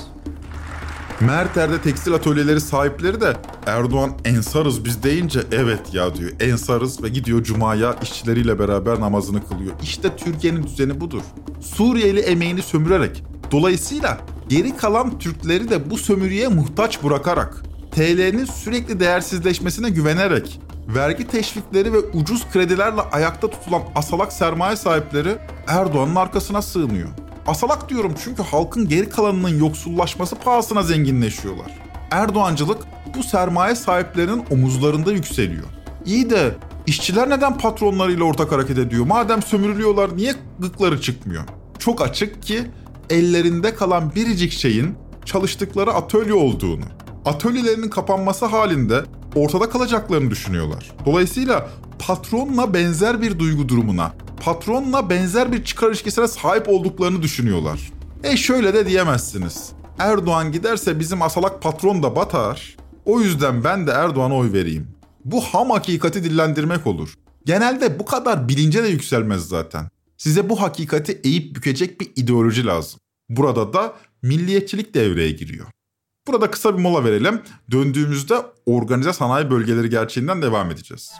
Merter'de 1.20 1.82
tekstil 1.82 2.14
atölyeleri 2.14 2.62
sahipleri 2.62 3.22
de 3.22 3.38
Erdoğan 3.66 4.12
ensarız 4.26 4.86
biz 4.86 5.04
deyince 5.04 5.40
evet 5.52 5.94
ya 5.94 6.16
diyor. 6.16 6.32
Ensarız 6.40 7.04
ve 7.04 7.10
gidiyor 7.10 7.44
Cuma'ya 7.44 7.96
işçileriyle 8.04 8.60
beraber 8.60 9.00
namazını 9.00 9.48
kılıyor. 9.48 9.74
İşte 9.84 10.16
Türkiye'nin 10.16 10.64
düzeni 10.64 11.02
budur. 11.02 11.22
Suriyeli 11.62 12.20
emeğini 12.20 12.62
sömürerek 12.62 13.24
dolayısıyla 13.52 14.18
geri 14.50 14.78
kalan 14.78 15.20
Türkleri 15.20 15.70
de 15.70 15.90
bu 15.90 15.98
sömürüye 15.98 16.48
muhtaç 16.48 17.04
bırakarak 17.04 17.64
TL'nin 17.92 18.46
sürekli 18.46 19.00
değersizleşmesine 19.00 19.90
güvenerek 19.90 20.60
vergi 20.96 21.28
teşvikleri 21.28 21.94
ve 21.94 21.98
ucuz 21.98 22.50
kredilerle 22.50 23.02
ayakta 23.02 23.50
tutulan 23.50 23.82
asalak 23.96 24.34
sermaye 24.34 24.76
sahipleri 24.76 25.38
Erdoğan'ın 25.68 26.16
arkasına 26.16 26.62
sığınıyor. 26.62 27.10
Asalak 27.48 27.90
diyorum 27.90 28.14
çünkü 28.24 28.44
halkın 28.44 28.90
geri 28.90 29.10
kalanının 29.10 29.60
yoksullaşması 29.60 30.36
pahasına 30.36 30.84
zenginleşiyorlar. 30.84 31.72
Erdoğancılık 32.12 32.84
bu 33.18 33.24
sermaye 33.24 33.76
sahiplerinin 33.76 34.46
omuzlarında 34.52 35.12
yükseliyor. 35.12 35.64
İyi 36.06 36.30
de 36.30 36.56
işçiler 36.88 37.30
neden 37.30 37.58
patronlarıyla 37.58 38.24
ortak 38.24 38.52
hareket 38.52 38.78
ediyor? 38.78 39.06
Madem 39.06 39.42
sömürülüyorlar 39.42 40.18
niye 40.18 40.34
gıkları 40.60 41.02
çıkmıyor? 41.02 41.44
Çok 41.80 42.02
açık 42.02 42.44
ki 42.44 42.62
ellerinde 43.10 43.76
kalan 43.76 44.16
biricik 44.16 44.52
şeyin 44.52 44.96
çalıştıkları 45.26 45.92
atölye 45.92 46.34
olduğunu, 46.34 46.86
atölyelerinin 47.26 47.90
kapanması 47.90 48.46
halinde 48.46 49.04
ortada 49.36 49.70
kalacaklarını 49.70 50.32
düşünüyorlar. 50.32 50.92
Dolayısıyla 51.06 51.70
patronla 52.00 52.74
benzer 52.74 53.22
bir 53.22 53.40
duygu 53.40 53.70
durumuna, 53.70 54.14
patronla 54.44 55.10
benzer 55.10 55.52
bir 55.52 55.64
çıkar 55.64 55.88
ilişkisine 55.90 56.28
sahip 56.28 56.70
olduklarını 56.70 57.22
düşünüyorlar. 57.22 57.92
E 58.24 58.38
şöyle 58.38 58.74
de 58.74 58.86
diyemezsiniz. 58.86 59.72
Erdoğan 60.00 60.52
giderse 60.52 61.00
bizim 61.00 61.22
asalak 61.22 61.62
patron 61.62 62.04
da 62.04 62.16
batar. 62.16 62.78
O 63.06 63.22
yüzden 63.22 63.64
ben 63.64 63.88
de 63.88 63.92
Erdoğan'a 63.92 64.36
oy 64.36 64.54
vereyim. 64.54 64.88
Bu 65.26 65.42
ham 65.42 65.70
hakikati 65.70 66.24
dillendirmek 66.24 66.88
olur. 66.88 67.14
Genelde 67.46 68.00
bu 68.00 68.06
kadar 68.06 68.48
bilince 68.48 68.84
de 68.84 68.88
yükselmez 68.88 69.48
zaten. 69.48 69.90
Size 70.18 70.50
bu 70.50 70.62
hakikati 70.62 71.22
eğip 71.24 71.56
bükecek 71.56 72.02
bir 72.02 72.12
ideoloji 72.16 72.66
lazım. 72.66 73.00
Burada 73.30 73.74
da 73.74 73.94
milliyetçilik 74.22 74.94
devreye 74.94 75.32
giriyor. 75.32 75.68
Burada 76.30 76.52
kısa 76.52 76.78
bir 76.78 76.82
mola 76.82 77.04
verelim. 77.04 77.42
Döndüğümüzde 77.72 78.36
organize 78.66 79.14
sanayi 79.14 79.52
bölgeleri 79.52 79.90
gerçeğinden 79.90 80.42
devam 80.42 80.72
edeceğiz. 80.72 81.12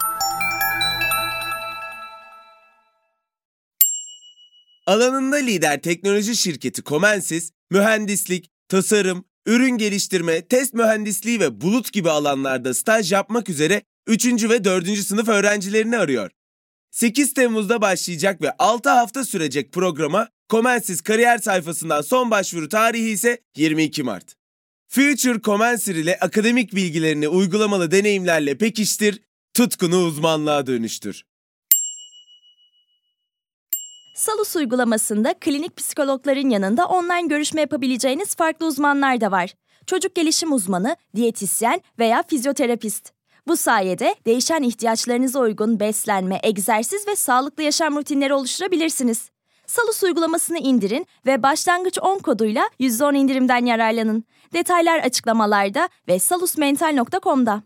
Alanında 4.88 5.36
lider 5.36 5.82
teknoloji 5.82 6.36
şirketi 6.36 6.84
Comensis, 6.84 7.52
mühendislik, 7.72 8.50
tasarım, 8.68 9.26
ürün 9.46 9.78
geliştirme, 9.78 10.48
test 10.48 10.74
mühendisliği 10.74 11.40
ve 11.40 11.62
bulut 11.62 11.94
gibi 11.94 12.10
alanlarda 12.10 12.74
staj 12.74 13.12
yapmak 13.12 13.50
üzere 13.50 13.82
3. 14.08 14.50
ve 14.50 14.64
4. 14.64 14.98
sınıf 14.98 15.28
öğrencilerini 15.28 15.98
arıyor. 15.98 16.32
8 16.92 17.34
Temmuz'da 17.34 17.82
başlayacak 17.82 18.42
ve 18.42 18.52
6 18.60 18.90
hafta 18.90 19.26
sürecek 19.26 19.74
programa 19.74 20.28
Comensis 20.50 21.02
kariyer 21.02 21.38
sayfasından 21.38 22.02
son 22.02 22.32
başvuru 22.32 22.70
tarihi 22.70 23.10
ise 23.10 23.42
22 23.58 24.04
Mart. 24.04 24.39
Future 24.92 25.42
Commencer 25.42 25.96
ile 25.96 26.18
akademik 26.22 26.76
bilgilerini 26.76 27.28
uygulamalı 27.28 27.92
deneyimlerle 27.92 28.58
pekiştir, 28.58 29.22
tutkunu 29.54 29.98
uzmanlığa 29.98 30.68
dönüştür. 30.68 31.24
Salus 34.16 34.56
uygulamasında 34.56 35.34
klinik 35.40 35.78
psikologların 35.78 36.50
yanında 36.50 36.86
online 36.86 37.28
görüşme 37.28 37.62
yapabileceğiniz 37.62 38.36
farklı 38.36 38.66
uzmanlar 38.66 39.22
da 39.22 39.32
var. 39.32 39.54
Çocuk 39.86 40.16
gelişim 40.16 40.54
uzmanı, 40.54 40.96
diyetisyen 41.16 41.82
veya 42.00 42.24
fizyoterapist. 42.28 43.12
Bu 43.48 43.58
sayede 43.58 44.16
değişen 44.26 44.64
ihtiyaçlarınıza 44.64 45.40
uygun 45.40 45.80
beslenme, 45.80 46.40
egzersiz 46.44 47.08
ve 47.08 47.16
sağlıklı 47.16 47.64
yaşam 47.64 47.96
rutinleri 47.96 48.34
oluşturabilirsiniz. 48.34 49.30
Salus 49.70 50.04
uygulamasını 50.04 50.58
indirin 50.58 51.08
ve 51.26 51.44
başlangıç 51.44 52.00
10 52.02 52.20
koduyla 52.20 52.70
%10 52.80 53.18
indirimden 53.18 53.66
yararlanın. 53.66 54.24
Detaylar 54.54 55.00
açıklamalarda 55.00 55.90
ve 56.08 56.20
salusmental.com'da. 56.20 57.64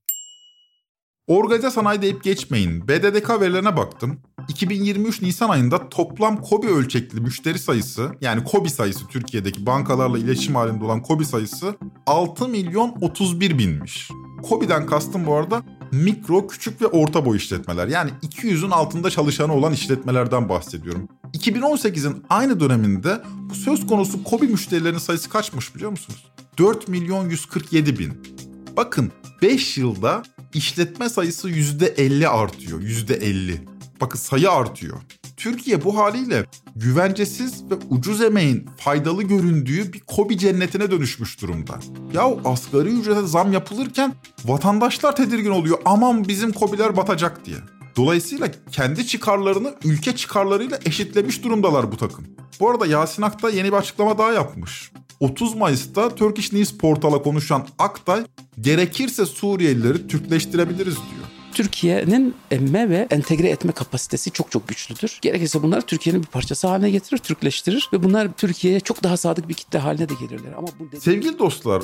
Organize 1.27 1.71
sanayi 1.71 2.01
deyip 2.01 2.23
geçmeyin. 2.23 2.87
BDDK 2.87 3.29
verilerine 3.41 3.77
baktım. 3.77 4.19
2023 4.49 5.21
Nisan 5.21 5.49
ayında 5.49 5.89
toplam 5.89 6.41
KOBİ 6.41 6.67
ölçekli 6.67 7.21
müşteri 7.21 7.59
sayısı 7.59 8.11
yani 8.21 8.43
KOBİ 8.43 8.69
sayısı 8.69 9.07
Türkiye'deki 9.07 9.65
bankalarla 9.65 10.17
iletişim 10.17 10.55
halinde 10.55 10.85
olan 10.85 11.01
KOBİ 11.01 11.25
sayısı 11.25 11.75
6 12.05 12.47
milyon 12.47 12.95
31 13.01 13.57
binmiş. 13.57 14.09
KOBİ'den 14.49 14.85
kastım 14.85 15.25
bu 15.25 15.35
arada 15.35 15.63
mikro, 15.91 16.47
küçük 16.47 16.81
ve 16.81 16.87
orta 16.87 17.25
boy 17.25 17.37
işletmeler. 17.37 17.87
Yani 17.87 18.11
200'ün 18.23 18.71
altında 18.71 19.09
çalışanı 19.09 19.53
olan 19.53 19.73
işletmelerden 19.73 20.49
bahsediyorum. 20.49 21.09
2018'in 21.33 22.23
aynı 22.29 22.59
döneminde 22.59 23.21
bu 23.49 23.55
söz 23.55 23.87
konusu 23.87 24.23
KOBİ 24.23 24.47
müşterilerinin 24.47 24.99
sayısı 24.99 25.29
kaçmış 25.29 25.75
biliyor 25.75 25.91
musunuz? 25.91 26.32
4 26.57 26.87
milyon 26.87 27.29
147 27.29 27.99
bin. 27.99 28.13
Bakın 28.77 29.11
5 29.41 29.77
yılda 29.77 30.23
işletme 30.53 31.09
sayısı 31.09 31.49
%50 31.49 32.27
artıyor. 32.27 32.81
%50. 32.81 33.57
Bakın 34.01 34.19
sayı 34.19 34.51
artıyor. 34.51 34.97
Türkiye 35.37 35.83
bu 35.83 35.97
haliyle 35.97 36.45
güvencesiz 36.75 37.63
ve 37.71 37.75
ucuz 37.89 38.21
emeğin 38.21 38.69
faydalı 38.77 39.23
göründüğü 39.23 39.93
bir 39.93 39.99
kobi 39.99 40.37
cennetine 40.37 40.91
dönüşmüş 40.91 41.41
durumda. 41.41 41.79
Ya 42.13 42.23
asgari 42.45 42.89
ücrete 42.89 43.27
zam 43.27 43.53
yapılırken 43.53 44.13
vatandaşlar 44.45 45.15
tedirgin 45.15 45.49
oluyor. 45.49 45.77
Aman 45.85 46.27
bizim 46.27 46.51
kobiler 46.51 46.97
batacak 46.97 47.45
diye. 47.45 47.57
Dolayısıyla 47.95 48.51
kendi 48.71 49.07
çıkarlarını 49.07 49.75
ülke 49.83 50.15
çıkarlarıyla 50.15 50.79
eşitlemiş 50.85 51.43
durumdalar 51.43 51.91
bu 51.91 51.97
takım. 51.97 52.25
Bu 52.59 52.69
arada 52.69 52.85
Yasin 52.85 53.21
Akta 53.21 53.49
yeni 53.49 53.67
bir 53.67 53.77
açıklama 53.77 54.17
daha 54.17 54.31
yapmış. 54.31 54.91
30 55.23 55.55
Mayıs'ta 55.55 56.15
Turkish 56.15 56.53
News 56.53 56.77
portala 56.77 57.21
konuşan 57.21 57.67
Aktay 57.79 58.25
gerekirse 58.61 59.25
Suriyelileri 59.25 60.07
Türkleştirebiliriz 60.07 60.95
diyor. 60.95 61.23
Türkiye'nin 61.53 62.35
emme 62.51 62.89
ve 62.89 63.07
entegre 63.09 63.49
etme 63.49 63.71
kapasitesi 63.71 64.31
çok 64.31 64.51
çok 64.51 64.67
güçlüdür. 64.67 65.19
Gerekirse 65.21 65.63
bunlar 65.63 65.81
Türkiye'nin 65.81 66.21
bir 66.21 66.27
parçası 66.27 66.67
haline 66.67 66.91
getirir, 66.91 67.17
Türkleştirir 67.17 67.89
ve 67.93 68.03
bunlar 68.03 68.33
Türkiye'ye 68.33 68.79
çok 68.79 69.03
daha 69.03 69.17
sadık 69.17 69.49
bir 69.49 69.53
kitle 69.53 69.79
haline 69.79 70.09
de 70.09 70.13
gelirler. 70.13 70.53
Ama 70.57 70.67
bu 70.79 70.99
Sevgili 70.99 71.39
dostlar, 71.39 71.83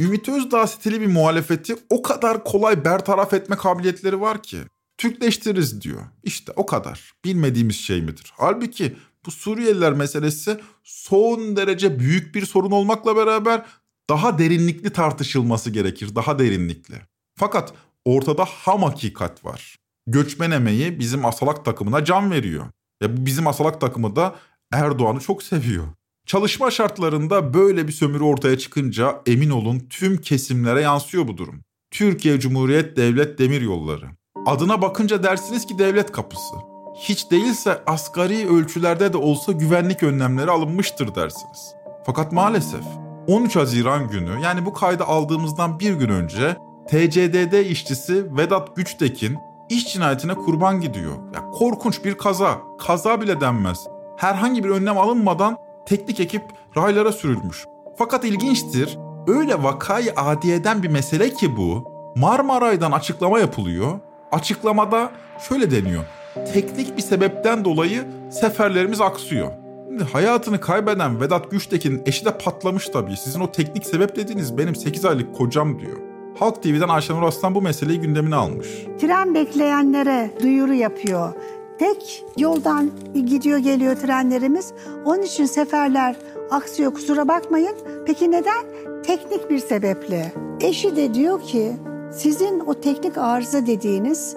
Ümit 0.00 0.28
Özdağ 0.28 0.66
stili 0.66 1.00
bir 1.00 1.06
muhalefeti 1.06 1.76
o 1.90 2.02
kadar 2.02 2.44
kolay 2.44 2.84
bertaraf 2.84 3.34
etme 3.34 3.56
kabiliyetleri 3.56 4.20
var 4.20 4.42
ki. 4.42 4.58
Türkleştiririz 4.98 5.82
diyor. 5.82 6.00
İşte 6.24 6.52
o 6.56 6.66
kadar. 6.66 7.12
Bilmediğimiz 7.24 7.76
şey 7.76 8.02
midir? 8.02 8.32
Halbuki 8.36 8.96
bu 9.26 9.30
Suriyeliler 9.30 9.92
meselesi 9.92 10.60
son 10.84 11.56
derece 11.56 11.98
büyük 11.98 12.34
bir 12.34 12.46
sorun 12.46 12.70
olmakla 12.70 13.16
beraber 13.16 13.64
daha 14.10 14.38
derinlikli 14.38 14.90
tartışılması 14.90 15.70
gerekir. 15.70 16.14
Daha 16.14 16.38
derinlikli. 16.38 16.94
Fakat 17.38 17.74
ortada 18.04 18.44
ham 18.44 18.82
hakikat 18.82 19.44
var. 19.44 19.76
Göçmen 20.06 20.50
emeği 20.50 20.98
bizim 20.98 21.24
asalak 21.24 21.64
takımına 21.64 22.04
can 22.04 22.30
veriyor. 22.30 22.66
Ve 23.02 23.16
bu 23.16 23.26
bizim 23.26 23.46
asalak 23.46 23.80
takımı 23.80 24.16
da 24.16 24.36
Erdoğan'ı 24.72 25.20
çok 25.20 25.42
seviyor. 25.42 25.86
Çalışma 26.26 26.70
şartlarında 26.70 27.54
böyle 27.54 27.88
bir 27.88 27.92
sömürü 27.92 28.22
ortaya 28.22 28.58
çıkınca 28.58 29.22
emin 29.26 29.50
olun 29.50 29.86
tüm 29.90 30.20
kesimlere 30.20 30.80
yansıyor 30.80 31.28
bu 31.28 31.36
durum. 31.36 31.60
Türkiye 31.90 32.40
Cumhuriyet 32.40 32.96
Devlet 32.96 33.38
Demir 33.38 33.60
Yolları. 33.60 34.06
Adına 34.46 34.82
bakınca 34.82 35.22
dersiniz 35.22 35.66
ki 35.66 35.78
devlet 35.78 36.12
kapısı. 36.12 36.69
Hiç 37.00 37.30
değilse 37.30 37.82
asgari 37.86 38.48
ölçülerde 38.48 39.12
de 39.12 39.16
olsa 39.16 39.52
güvenlik 39.52 40.02
önlemleri 40.02 40.50
alınmıştır 40.50 41.14
dersiniz. 41.14 41.74
Fakat 42.06 42.32
maalesef 42.32 42.84
13 43.28 43.56
Haziran 43.56 44.08
günü 44.08 44.40
yani 44.42 44.66
bu 44.66 44.72
kaydı 44.72 45.04
aldığımızdan 45.04 45.80
bir 45.80 45.94
gün 45.94 46.08
önce 46.08 46.56
TCDD 46.88 47.70
işçisi 47.70 48.36
Vedat 48.36 48.76
Güçtekin 48.76 49.38
iş 49.68 49.92
cinayetine 49.92 50.34
kurban 50.34 50.80
gidiyor. 50.80 51.12
Ya 51.34 51.50
korkunç 51.50 52.04
bir 52.04 52.14
kaza. 52.14 52.58
Kaza 52.78 53.20
bile 53.20 53.40
denmez. 53.40 53.86
Herhangi 54.16 54.64
bir 54.64 54.68
önlem 54.68 54.98
alınmadan 54.98 55.56
teknik 55.86 56.20
ekip 56.20 56.42
raylara 56.76 57.12
sürülmüş. 57.12 57.64
Fakat 57.98 58.24
ilginçtir. 58.24 58.98
Öyle 59.26 59.62
vakayı 59.62 60.12
adiyeden 60.16 60.82
bir 60.82 60.88
mesele 60.88 61.30
ki 61.34 61.56
bu. 61.56 61.92
Marmaray'dan 62.16 62.92
açıklama 62.92 63.38
yapılıyor. 63.38 64.00
Açıklamada 64.32 65.10
şöyle 65.48 65.70
deniyor. 65.70 66.04
Teknik 66.52 66.96
bir 66.96 67.02
sebepten 67.02 67.64
dolayı 67.64 68.04
seferlerimiz 68.30 69.00
aksıyor. 69.00 69.50
Şimdi 69.88 70.04
hayatını 70.04 70.60
kaybeden 70.60 71.20
Vedat 71.20 71.50
Güçtekin'in 71.50 72.02
eşi 72.06 72.24
de 72.24 72.38
patlamış 72.38 72.88
tabii. 72.88 73.16
Sizin 73.16 73.40
o 73.40 73.52
teknik 73.52 73.86
sebep 73.86 74.16
dediğiniz 74.16 74.58
benim 74.58 74.76
8 74.76 75.04
aylık 75.04 75.34
kocam 75.34 75.78
diyor. 75.78 75.96
Halk 76.38 76.62
TV'den 76.62 76.88
Ayşenur 76.88 77.22
Aslan 77.22 77.54
bu 77.54 77.62
meseleyi 77.62 78.00
gündemine 78.00 78.34
almış. 78.34 78.68
Tren 79.00 79.34
bekleyenlere 79.34 80.30
duyuru 80.42 80.74
yapıyor. 80.74 81.32
Tek 81.78 82.24
yoldan 82.36 82.90
gidiyor 83.14 83.58
geliyor 83.58 83.96
trenlerimiz. 83.96 84.72
Onun 85.04 85.22
için 85.22 85.44
seferler 85.44 86.16
aksıyor 86.50 86.94
kusura 86.94 87.28
bakmayın. 87.28 87.76
Peki 88.06 88.30
neden? 88.30 88.64
Teknik 89.02 89.50
bir 89.50 89.58
sebeple. 89.58 90.32
Eşi 90.60 90.96
de 90.96 91.14
diyor 91.14 91.42
ki 91.42 91.72
sizin 92.12 92.60
o 92.60 92.74
teknik 92.74 93.18
arıza 93.18 93.66
dediğiniz 93.66 94.36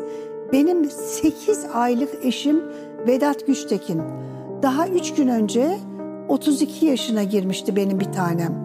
benim 0.54 0.90
8 0.92 1.66
aylık 1.74 2.26
eşim 2.26 2.64
Vedat 3.08 3.48
Güçtekin. 3.48 4.02
Daha 4.62 4.88
3 4.88 5.14
gün 5.14 5.28
önce 5.28 5.78
32 6.30 6.86
yaşına 6.86 7.24
girmişti 7.24 7.76
benim 7.76 8.00
bir 8.00 8.12
tanem. 8.12 8.64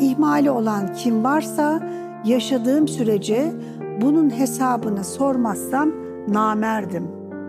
İhmali 0.00 0.50
olan 0.50 0.94
kim 0.94 1.24
varsa 1.24 1.88
yaşadığım 2.24 2.88
sürece 2.88 3.52
bunun 4.00 4.38
hesabını 4.38 5.04
sormazsam 5.04 5.92
namerdim. 6.28 7.08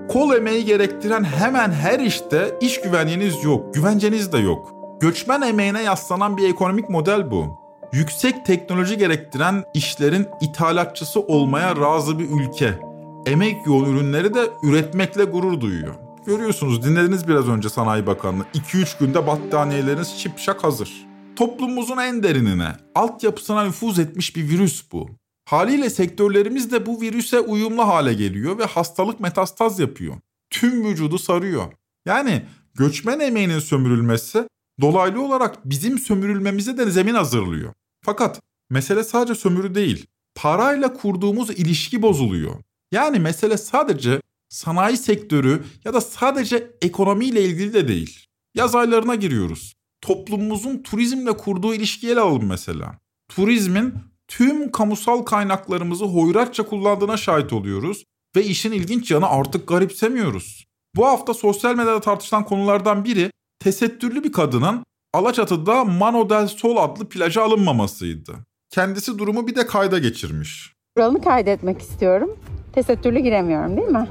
Kol 0.10 0.36
emeği 0.36 0.66
gerektiren 0.66 1.24
hemen 1.24 1.72
her 1.72 2.00
işte 2.00 2.56
iş 2.62 2.82
güvenliğiniz 2.82 3.44
yok, 3.44 3.74
güvenceniz 3.74 4.34
de 4.34 4.38
yok. 4.38 4.74
Göçmen 5.00 5.42
emeğine 5.42 5.84
yaslanan 5.84 6.38
bir 6.38 6.50
ekonomik 6.50 6.90
model 6.90 7.32
bu. 7.32 7.46
Yüksek 7.94 8.46
teknoloji 8.46 8.98
gerektiren 8.98 9.64
işlerin 9.74 10.28
ithalatçısı 10.42 11.20
olmaya 11.20 11.76
razı 11.76 12.20
bir 12.20 12.30
ülke. 12.30 12.87
Emek 13.28 13.66
yoğun 13.66 13.86
ürünleri 13.86 14.34
de 14.34 14.50
üretmekle 14.64 15.24
gurur 15.24 15.62
duyuyor. 15.62 15.96
Görüyorsunuz 16.26 16.84
dinlediniz 16.84 17.28
biraz 17.28 17.50
önce 17.50 17.70
Sanayi 17.70 18.08
Bakanlığı. 18.08 18.46
2-3 18.54 19.00
günde 19.00 19.28
battaniyeleriniz 19.28 20.08
şipşak 20.08 20.64
hazır. 20.64 21.08
Toplumumuzun 21.36 21.98
en 21.98 22.24
derinine, 22.24 22.76
altyapısına 22.96 23.64
nüfuz 23.64 24.00
etmiş 24.00 24.36
bir 24.36 24.50
virüs 24.50 24.92
bu. 24.92 25.10
Haliyle 25.46 25.90
sektörlerimiz 25.90 26.72
de 26.72 26.86
bu 26.86 27.02
virüse 27.02 27.40
uyumlu 27.40 27.88
hale 27.88 28.14
geliyor 28.14 28.58
ve 28.58 28.66
hastalık 28.66 29.20
metastaz 29.20 29.80
yapıyor. 29.80 30.16
Tüm 30.50 30.86
vücudu 30.86 31.18
sarıyor. 31.18 31.74
Yani 32.06 32.46
göçmen 32.76 33.20
emeğinin 33.20 33.60
sömürülmesi 33.60 34.48
dolaylı 34.82 35.22
olarak 35.22 35.70
bizim 35.70 36.00
sömürülmemize 36.00 36.78
de 36.78 36.92
zemin 36.92 37.14
hazırlıyor. 37.14 37.74
Fakat 38.06 38.42
mesele 38.70 39.04
sadece 39.04 39.36
sömürü 39.36 39.76
değil. 39.76 40.06
Parayla 40.36 40.94
kurduğumuz 40.94 41.50
ilişki 41.50 42.02
bozuluyor. 42.02 42.56
Yani 42.92 43.20
mesele 43.20 43.58
sadece 43.58 44.22
sanayi 44.50 44.98
sektörü 44.98 45.64
ya 45.86 45.94
da 45.94 46.02
sadece 46.02 46.72
ekonomiyle 46.82 47.42
ilgili 47.42 47.74
de 47.74 47.88
değil. 47.88 48.26
Yaz 48.56 48.76
aylarına 48.76 49.16
giriyoruz. 49.16 49.74
Toplumumuzun 50.02 50.84
turizmle 50.84 51.38
kurduğu 51.38 51.74
ilişkiyi 51.74 52.12
ele 52.12 52.20
alalım 52.20 52.48
mesela. 52.48 52.98
Turizmin 53.30 53.94
tüm 54.28 54.72
kamusal 54.72 55.22
kaynaklarımızı 55.22 56.06
hoyratça 56.06 56.66
kullandığına 56.66 57.18
şahit 57.18 57.54
oluyoruz 57.54 58.04
ve 58.36 58.44
işin 58.44 58.72
ilginç 58.72 59.12
yanı 59.12 59.28
artık 59.28 59.68
garipsemiyoruz. 59.68 60.68
Bu 60.96 61.06
hafta 61.06 61.34
sosyal 61.34 61.76
medyada 61.76 62.00
tartışılan 62.00 62.46
konulardan 62.46 63.06
biri 63.06 63.32
tesettürlü 63.60 64.24
bir 64.24 64.32
kadının 64.32 64.84
Alaçatı'da 65.14 65.84
Mano 65.84 66.30
del 66.30 66.48
Sol 66.48 66.78
adlı 66.78 67.10
plaja 67.10 67.44
alınmamasıydı. 67.44 68.36
Kendisi 68.70 69.18
durumu 69.18 69.48
bir 69.48 69.56
de 69.56 69.66
kayda 69.66 70.00
geçirmiş. 70.00 70.74
Kuralını 70.96 71.22
kaydetmek 71.22 71.82
istiyorum. 71.82 72.38
Tesettürlü 72.78 73.20
giremiyorum 73.20 73.78
değil 73.78 73.88
mi? 73.88 74.08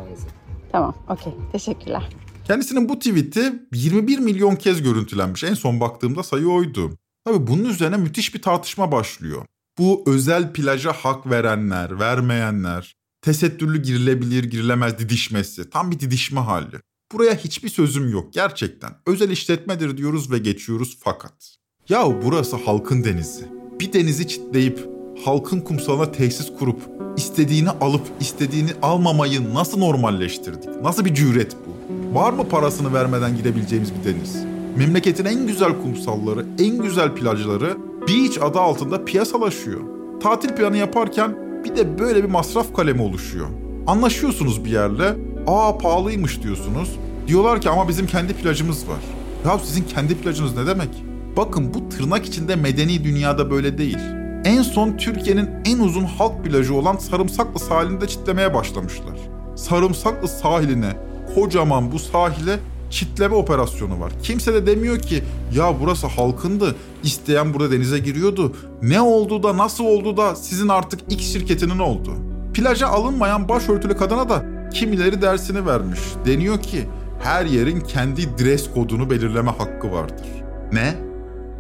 Tamam, 0.73 0.95
okey. 1.09 1.33
Teşekkürler. 1.53 2.09
Kendisinin 2.47 2.89
bu 2.89 2.99
tweet'i 2.99 3.53
21 3.75 4.19
milyon 4.19 4.57
kez 4.57 4.83
görüntülenmiş. 4.83 5.45
En 5.45 5.55
son 5.55 5.81
baktığımda 5.81 6.23
sayı 6.23 6.49
oydu. 6.49 6.91
Tabii 7.25 7.47
bunun 7.47 7.65
üzerine 7.65 7.97
müthiş 7.97 8.35
bir 8.35 8.43
tartışma 8.43 8.93
başlıyor. 8.93 9.47
Bu 9.79 10.05
özel 10.07 10.53
plaja 10.53 10.93
hak 10.93 11.31
verenler, 11.31 12.01
vermeyenler, 12.01 12.97
tesettürlü 13.23 13.83
girilebilir 13.83 14.45
girilemez 14.45 14.99
didişmesi. 14.99 15.71
Tam 15.71 15.91
bir 15.91 16.01
didişme 16.01 16.41
hali. 16.41 16.77
Buraya 17.13 17.35
hiçbir 17.35 17.69
sözüm 17.69 18.11
yok 18.11 18.33
gerçekten. 18.33 18.91
Özel 19.07 19.31
işletmedir 19.31 19.97
diyoruz 19.97 20.33
ve 20.33 20.39
geçiyoruz 20.39 20.99
fakat. 21.01 21.57
Yahu 21.89 22.21
burası 22.25 22.57
halkın 22.57 23.05
denizi. 23.05 23.45
Bir 23.81 23.93
denizi 23.93 24.29
çitleyip 24.29 24.89
halkın 25.25 25.61
kumsalına 25.61 26.13
tesis 26.13 26.53
kurup 26.59 26.96
istediğini 27.17 27.71
alıp 27.71 28.03
istediğini 28.21 28.71
almamayı 28.83 29.55
nasıl 29.55 29.79
normalleştirdik? 29.79 30.69
Nasıl 30.83 31.05
bir 31.05 31.15
cüret 31.15 31.57
bu? 31.67 31.77
Var 32.19 32.33
mı 32.33 32.49
parasını 32.49 32.95
vermeden 32.95 33.37
gidebileceğimiz 33.37 33.93
bir 33.95 34.15
deniz? 34.15 34.37
Memleketin 34.77 35.25
en 35.25 35.47
güzel 35.47 35.73
kumsalları, 35.83 36.47
en 36.59 36.79
güzel 36.83 37.15
plajları 37.15 37.77
beach 38.09 38.43
adı 38.43 38.61
altında 38.61 39.05
piyasalaşıyor. 39.05 39.81
Tatil 40.23 40.49
planı 40.49 40.77
yaparken 40.77 41.37
bir 41.65 41.77
de 41.77 41.99
böyle 41.99 42.25
bir 42.25 42.29
masraf 42.29 42.77
kalemi 42.77 43.03
oluşuyor. 43.03 43.47
Anlaşıyorsunuz 43.87 44.65
bir 44.65 44.71
yerle, 44.71 45.17
aa 45.47 45.79
pahalıymış 45.79 46.43
diyorsunuz. 46.43 46.97
Diyorlar 47.27 47.61
ki 47.61 47.71
ama 47.71 47.89
bizim 47.89 48.07
kendi 48.07 48.33
plajımız 48.33 48.89
var. 48.89 48.99
Ya 49.45 49.59
sizin 49.59 49.85
kendi 49.85 50.15
plajınız 50.15 50.57
ne 50.57 50.67
demek? 50.67 50.89
Bakın 51.37 51.75
bu 51.75 51.89
tırnak 51.89 52.27
içinde 52.27 52.57
medeni 52.57 53.05
dünyada 53.05 53.51
böyle 53.51 53.79
değil. 53.79 53.99
En 54.47 54.63
son 54.63 54.97
Türkiye'nin 54.97 55.51
en 55.65 55.79
uzun 55.79 56.05
halk 56.05 56.45
plajı 56.45 56.75
olan 56.75 56.97
Sarımsaklı 56.97 57.61
sahilinde 57.61 58.09
çitlemeye 58.09 58.55
başlamışlar. 58.55 59.19
Sarımsaklı 59.57 60.29
sahiline, 60.29 60.97
kocaman 61.35 61.93
bu 61.93 61.99
sahile 61.99 62.59
çitleme 62.91 63.35
operasyonu 63.35 64.01
var. 64.01 64.13
Kimse 64.23 64.55
de 64.55 64.67
demiyor 64.67 64.99
ki 64.99 65.25
ya 65.55 65.75
burası 65.81 66.07
halkındı, 66.07 66.77
isteyen 67.03 67.55
burada 67.55 67.73
denize 67.73 67.99
giriyordu. 67.99 68.57
Ne 68.83 69.01
oldu 69.01 69.43
da 69.43 69.57
nasıl 69.57 69.85
oldu 69.85 70.17
da 70.17 70.37
sizin 70.37 70.69
artık 70.69 71.13
X 71.13 71.33
şirketinin 71.33 71.79
oldu. 71.79 72.15
Plaja 72.55 72.89
alınmayan 72.89 73.49
başörtülü 73.49 73.97
kadına 73.97 74.29
da 74.29 74.45
kimileri 74.75 75.23
dersini 75.23 75.67
vermiş. 75.67 76.01
Deniyor 76.27 76.63
ki 76.63 76.85
her 77.23 77.47
yerin 77.47 77.81
kendi 77.81 78.39
dress 78.39 78.73
kodunu 78.75 79.11
belirleme 79.11 79.51
hakkı 79.51 79.93
vardır. 79.93 80.27
Ne? 80.73 80.95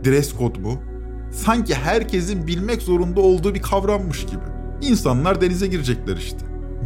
Dress 0.04 0.32
kod 0.32 0.56
mu? 0.56 0.95
Sanki 1.30 1.74
herkesin 1.74 2.46
bilmek 2.46 2.82
zorunda 2.82 3.20
olduğu 3.20 3.54
bir 3.54 3.62
kavrammış 3.62 4.26
gibi. 4.26 4.42
İnsanlar 4.82 5.40
denize 5.40 5.66
girecekler 5.66 6.16
işte. 6.16 6.38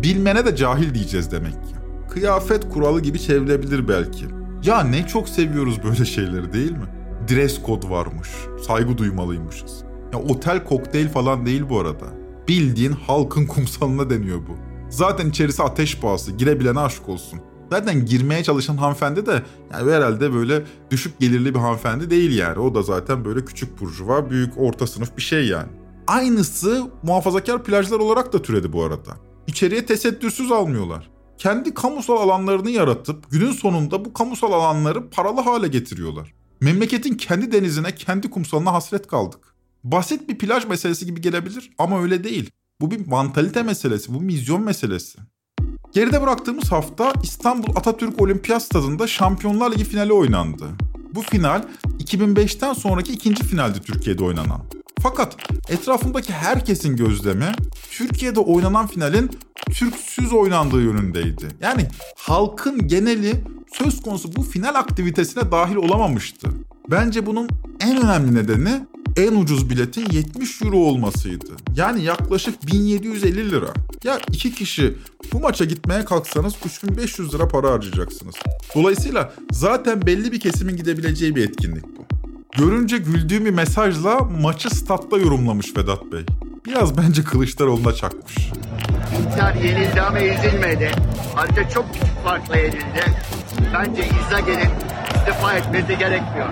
Bilmene 0.03 0.47
de 0.47 0.57
cahil 0.57 0.95
diyeceğiz 0.95 1.31
demek 1.33 1.53
ki. 1.53 1.75
Kıyafet 2.11 2.69
kuralı 2.69 3.01
gibi 3.01 3.21
çevrilebilir 3.21 3.89
belki. 3.89 4.25
Ya 4.65 4.81
ne 4.85 5.07
çok 5.07 5.29
seviyoruz 5.29 5.85
böyle 5.85 6.05
şeyleri 6.05 6.53
değil 6.53 6.73
mi? 6.73 6.87
Dress 7.29 7.63
kod 7.63 7.91
varmış. 7.91 8.29
Saygı 8.67 8.99
duymalıymışız. 8.99 9.83
Ya 10.13 10.19
otel 10.19 10.65
kokteyl 10.65 11.09
falan 11.09 11.47
değil 11.47 11.63
bu 11.69 11.81
arada. 11.81 12.07
Bildiğin 12.49 12.93
halkın 12.93 13.47
kumsalına 13.47 14.11
deniyor 14.11 14.39
bu. 14.39 14.57
Zaten 14.91 15.29
içerisi 15.29 15.63
ateş 15.63 16.01
pahası. 16.01 16.33
Girebilene 16.33 16.81
aşk 16.81 17.09
olsun. 17.09 17.41
Zaten 17.71 18.07
girmeye 18.07 18.45
çalışan 18.45 18.77
hanımefendi 18.77 19.27
de 19.27 19.43
yani 19.73 19.93
herhalde 19.93 20.33
böyle 20.33 20.63
düşük 20.91 21.21
gelirli 21.21 21.55
bir 21.55 21.59
hanımefendi 21.59 22.11
değil 22.11 22.39
yani. 22.39 22.59
O 22.59 22.75
da 22.75 22.83
zaten 22.83 23.25
böyle 23.25 23.45
küçük 23.45 23.81
burjuva, 23.81 24.31
büyük 24.31 24.59
orta 24.59 24.87
sınıf 24.87 25.17
bir 25.17 25.23
şey 25.23 25.47
yani. 25.47 25.69
Aynısı 26.07 26.91
muhafazakar 27.03 27.65
plajlar 27.65 27.99
olarak 27.99 28.33
da 28.33 28.43
türedi 28.43 28.73
bu 28.73 28.85
arada. 28.85 29.17
İçeriye 29.47 29.87
tesettürsüz 29.87 30.53
almıyorlar. 30.53 31.11
Kendi 31.39 31.75
kamusal 31.75 32.17
alanlarını 32.17 32.71
yaratıp 32.71 33.31
günün 33.31 33.53
sonunda 33.53 34.05
bu 34.05 34.13
kamusal 34.13 34.53
alanları 34.53 35.11
paralı 35.11 35.41
hale 35.41 35.69
getiriyorlar. 35.69 36.35
Memleketin 36.61 37.15
kendi 37.15 37.53
denizine, 37.53 37.95
kendi 37.95 38.31
kumsalına 38.31 38.73
hasret 38.73 39.07
kaldık. 39.07 39.55
Basit 39.85 40.29
bir 40.29 40.39
plaj 40.39 40.67
meselesi 40.67 41.07
gibi 41.07 41.21
gelebilir 41.21 41.71
ama 41.79 42.03
öyle 42.03 42.25
değil. 42.25 42.51
Bu 42.81 42.91
bir 42.91 43.07
mantalite 43.07 43.63
meselesi, 43.63 44.15
bu 44.15 44.21
vizyon 44.21 44.63
meselesi. 44.63 45.19
Geride 45.93 46.23
bıraktığımız 46.23 46.73
hafta 46.73 47.13
İstanbul 47.23 47.77
Atatürk 47.77 48.23
Olimpiyat 48.23 48.63
Stadında 48.63 49.07
Şampiyonlar 49.07 49.73
Ligi 49.73 49.85
finali 49.85 50.13
oynandı. 50.13 50.65
Bu 51.15 51.23
final 51.23 51.63
2005'ten 51.99 52.73
sonraki 52.73 53.13
ikinci 53.13 53.45
finaldi 53.45 53.81
Türkiye'de 53.81 54.25
oynanan. 54.25 54.61
Fakat 55.03 55.37
etrafındaki 55.69 56.33
herkesin 56.33 56.97
gözlemi 56.97 57.53
Türkiye'de 57.91 58.41
oynanan 58.41 58.87
finalin 58.87 59.31
Türksüz 59.71 60.33
oynandığı 60.33 60.83
yönündeydi. 60.83 61.49
Yani 61.61 61.87
halkın 62.17 62.89
geneli 62.89 63.45
söz 63.73 64.03
konusu 64.03 64.37
bu 64.37 64.43
final 64.43 64.75
aktivitesine 64.75 65.53
dahil 65.53 65.77
olamamıştı. 65.77 66.49
Bence 66.91 67.27
bunun 67.27 67.49
en 67.81 68.05
önemli 68.05 68.35
nedeni 68.35 68.87
en 69.17 69.35
ucuz 69.35 69.71
biletin 69.71 70.07
70 70.11 70.63
euro 70.63 70.77
olmasıydı. 70.77 71.51
Yani 71.77 72.03
yaklaşık 72.05 72.67
1750 72.67 73.51
lira. 73.51 73.73
Ya 74.05 74.19
iki 74.33 74.55
kişi 74.55 74.97
bu 75.33 75.41
maça 75.41 75.65
gitmeye 75.65 76.05
kalksanız 76.05 76.55
3500 76.67 77.35
lira 77.35 77.49
para 77.49 77.71
harcayacaksınız. 77.71 78.35
Dolayısıyla 78.75 79.33
zaten 79.53 80.07
belli 80.07 80.33
bir 80.33 80.41
kesimin 80.41 80.77
gidebileceği 80.77 81.37
bir 81.37 81.49
etkinlik 81.49 81.85
bu. 81.85 82.05
Görünce 82.59 82.99
güldüğüm 82.99 83.45
bir 83.45 83.51
mesajla 83.51 84.19
maçı 84.21 84.71
statta 84.71 85.19
yorumlamış 85.19 85.77
Vedat 85.77 86.13
Bey. 86.13 86.25
Biraz 86.67 86.99
bence 86.99 87.25
Kılıçdaroğlu'na 87.25 87.93
çakmış. 87.93 88.37
Inter 89.21 89.55
yenildi 89.55 90.01
ama 90.01 90.19
ezilmedi. 90.19 90.91
Ayrıca 91.37 91.69
çok 91.71 91.95
küçük 91.95 92.25
farkla 92.25 92.57
yenildi. 92.57 93.05
Bence 93.75 94.03
İzzage'nin 94.03 94.71
istifa 95.17 95.55
etmesi 95.55 95.99
gerekmiyor. 95.99 96.49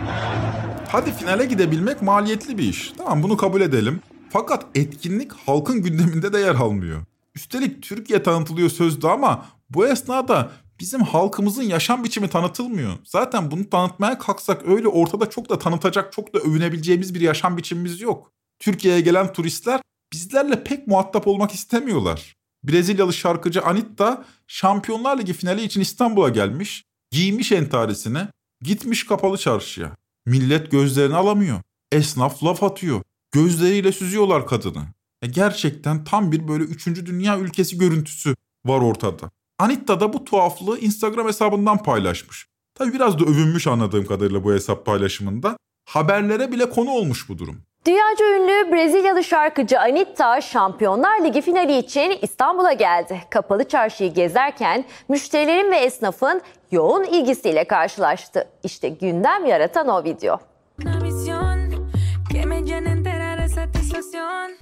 Hadi 0.91 1.13
finale 1.13 1.45
gidebilmek 1.45 2.03
maliyetli 2.03 2.59
bir 2.59 2.69
iş. 2.69 2.93
Tamam 2.97 3.23
bunu 3.23 3.37
kabul 3.37 3.61
edelim. 3.61 4.01
Fakat 4.31 4.67
etkinlik 4.75 5.33
halkın 5.33 5.83
gündeminde 5.83 6.33
de 6.33 6.39
yer 6.39 6.55
almıyor. 6.55 7.03
Üstelik 7.35 7.83
Türkiye 7.83 8.23
tanıtılıyor 8.23 8.71
sözde 8.71 9.09
ama 9.09 9.47
bu 9.71 9.87
esnada 9.87 10.51
bizim 10.81 11.01
halkımızın 11.01 11.63
yaşam 11.63 12.05
biçimi 12.05 12.29
tanıtılmıyor. 12.29 12.93
Zaten 13.05 13.51
bunu 13.51 13.71
tanıtmaya 13.71 14.19
kalksak 14.19 14.69
öyle 14.69 14.89
ortada 14.89 15.31
çok 15.31 15.51
da 15.51 15.59
tanıtacak, 15.59 16.13
çok 16.13 16.35
da 16.35 16.39
övünebileceğimiz 16.39 17.15
bir 17.15 17.21
yaşam 17.21 17.57
biçimimiz 17.57 18.01
yok. 18.01 18.33
Türkiye'ye 18.59 19.01
gelen 19.01 19.33
turistler 19.33 19.81
bizlerle 20.13 20.65
pek 20.65 20.87
muhatap 20.87 21.27
olmak 21.27 21.53
istemiyorlar. 21.53 22.37
Brezilyalı 22.65 23.13
şarkıcı 23.13 23.63
Anitta 23.63 24.25
Şampiyonlar 24.47 25.19
Ligi 25.19 25.33
finali 25.33 25.63
için 25.63 25.81
İstanbul'a 25.81 26.29
gelmiş, 26.29 26.85
giymiş 27.11 27.53
entarisini, 27.53 28.21
gitmiş 28.63 29.07
kapalı 29.07 29.39
çarşıya. 29.39 29.97
Millet 30.29 30.71
gözlerini 30.71 31.17
alamıyor. 31.17 31.63
Esnaf 31.93 32.45
laf 32.45 32.63
atıyor. 32.63 33.03
Gözleriyle 33.33 33.93
süzüyorlar 33.93 34.47
kadını. 34.47 34.87
E 35.23 35.27
gerçekten 35.27 36.05
tam 36.05 36.33
bir 36.33 36.49
böyle 36.49 36.65
üçüncü 36.65 37.07
dünya 37.07 37.39
ülkesi 37.39 37.79
görüntüsü 37.79 38.37
var 38.67 38.81
ortada. 38.81 39.31
Anitta 39.59 40.01
da 40.01 40.13
bu 40.13 40.25
tuhaflığı 40.25 40.79
Instagram 40.79 41.27
hesabından 41.27 41.83
paylaşmış. 41.83 42.47
Tabi 42.75 42.93
biraz 42.93 43.19
da 43.19 43.25
övünmüş 43.25 43.67
anladığım 43.67 44.07
kadarıyla 44.07 44.45
bu 44.45 44.53
hesap 44.53 44.87
paylaşımında. 44.87 45.57
Haberlere 45.85 46.53
bile 46.53 46.71
konu 46.71 46.91
olmuş 46.91 47.29
bu 47.29 47.39
durum. 47.39 47.63
Dünyaca 47.87 48.25
ünlü 48.27 48.73
Brezilyalı 48.73 49.25
şarkıcı 49.25 49.81
Anitta 49.81 50.41
Şampiyonlar 50.41 51.25
Ligi 51.25 51.41
finali 51.41 51.79
için 51.79 52.19
İstanbul'a 52.23 52.73
geldi. 52.73 53.21
Kapalı 53.31 53.69
çarşıyı 53.69 54.15
gezerken 54.15 54.85
müşterilerin 55.09 55.71
ve 55.71 55.77
esnafın 55.77 56.41
yoğun 56.71 57.05
ilgisiyle 57.05 57.65
karşılaştı. 57.65 58.49
İşte 58.63 58.89
gündem 58.89 59.47
yaratan 59.47 59.89
o 59.89 60.05
video. 60.05 60.39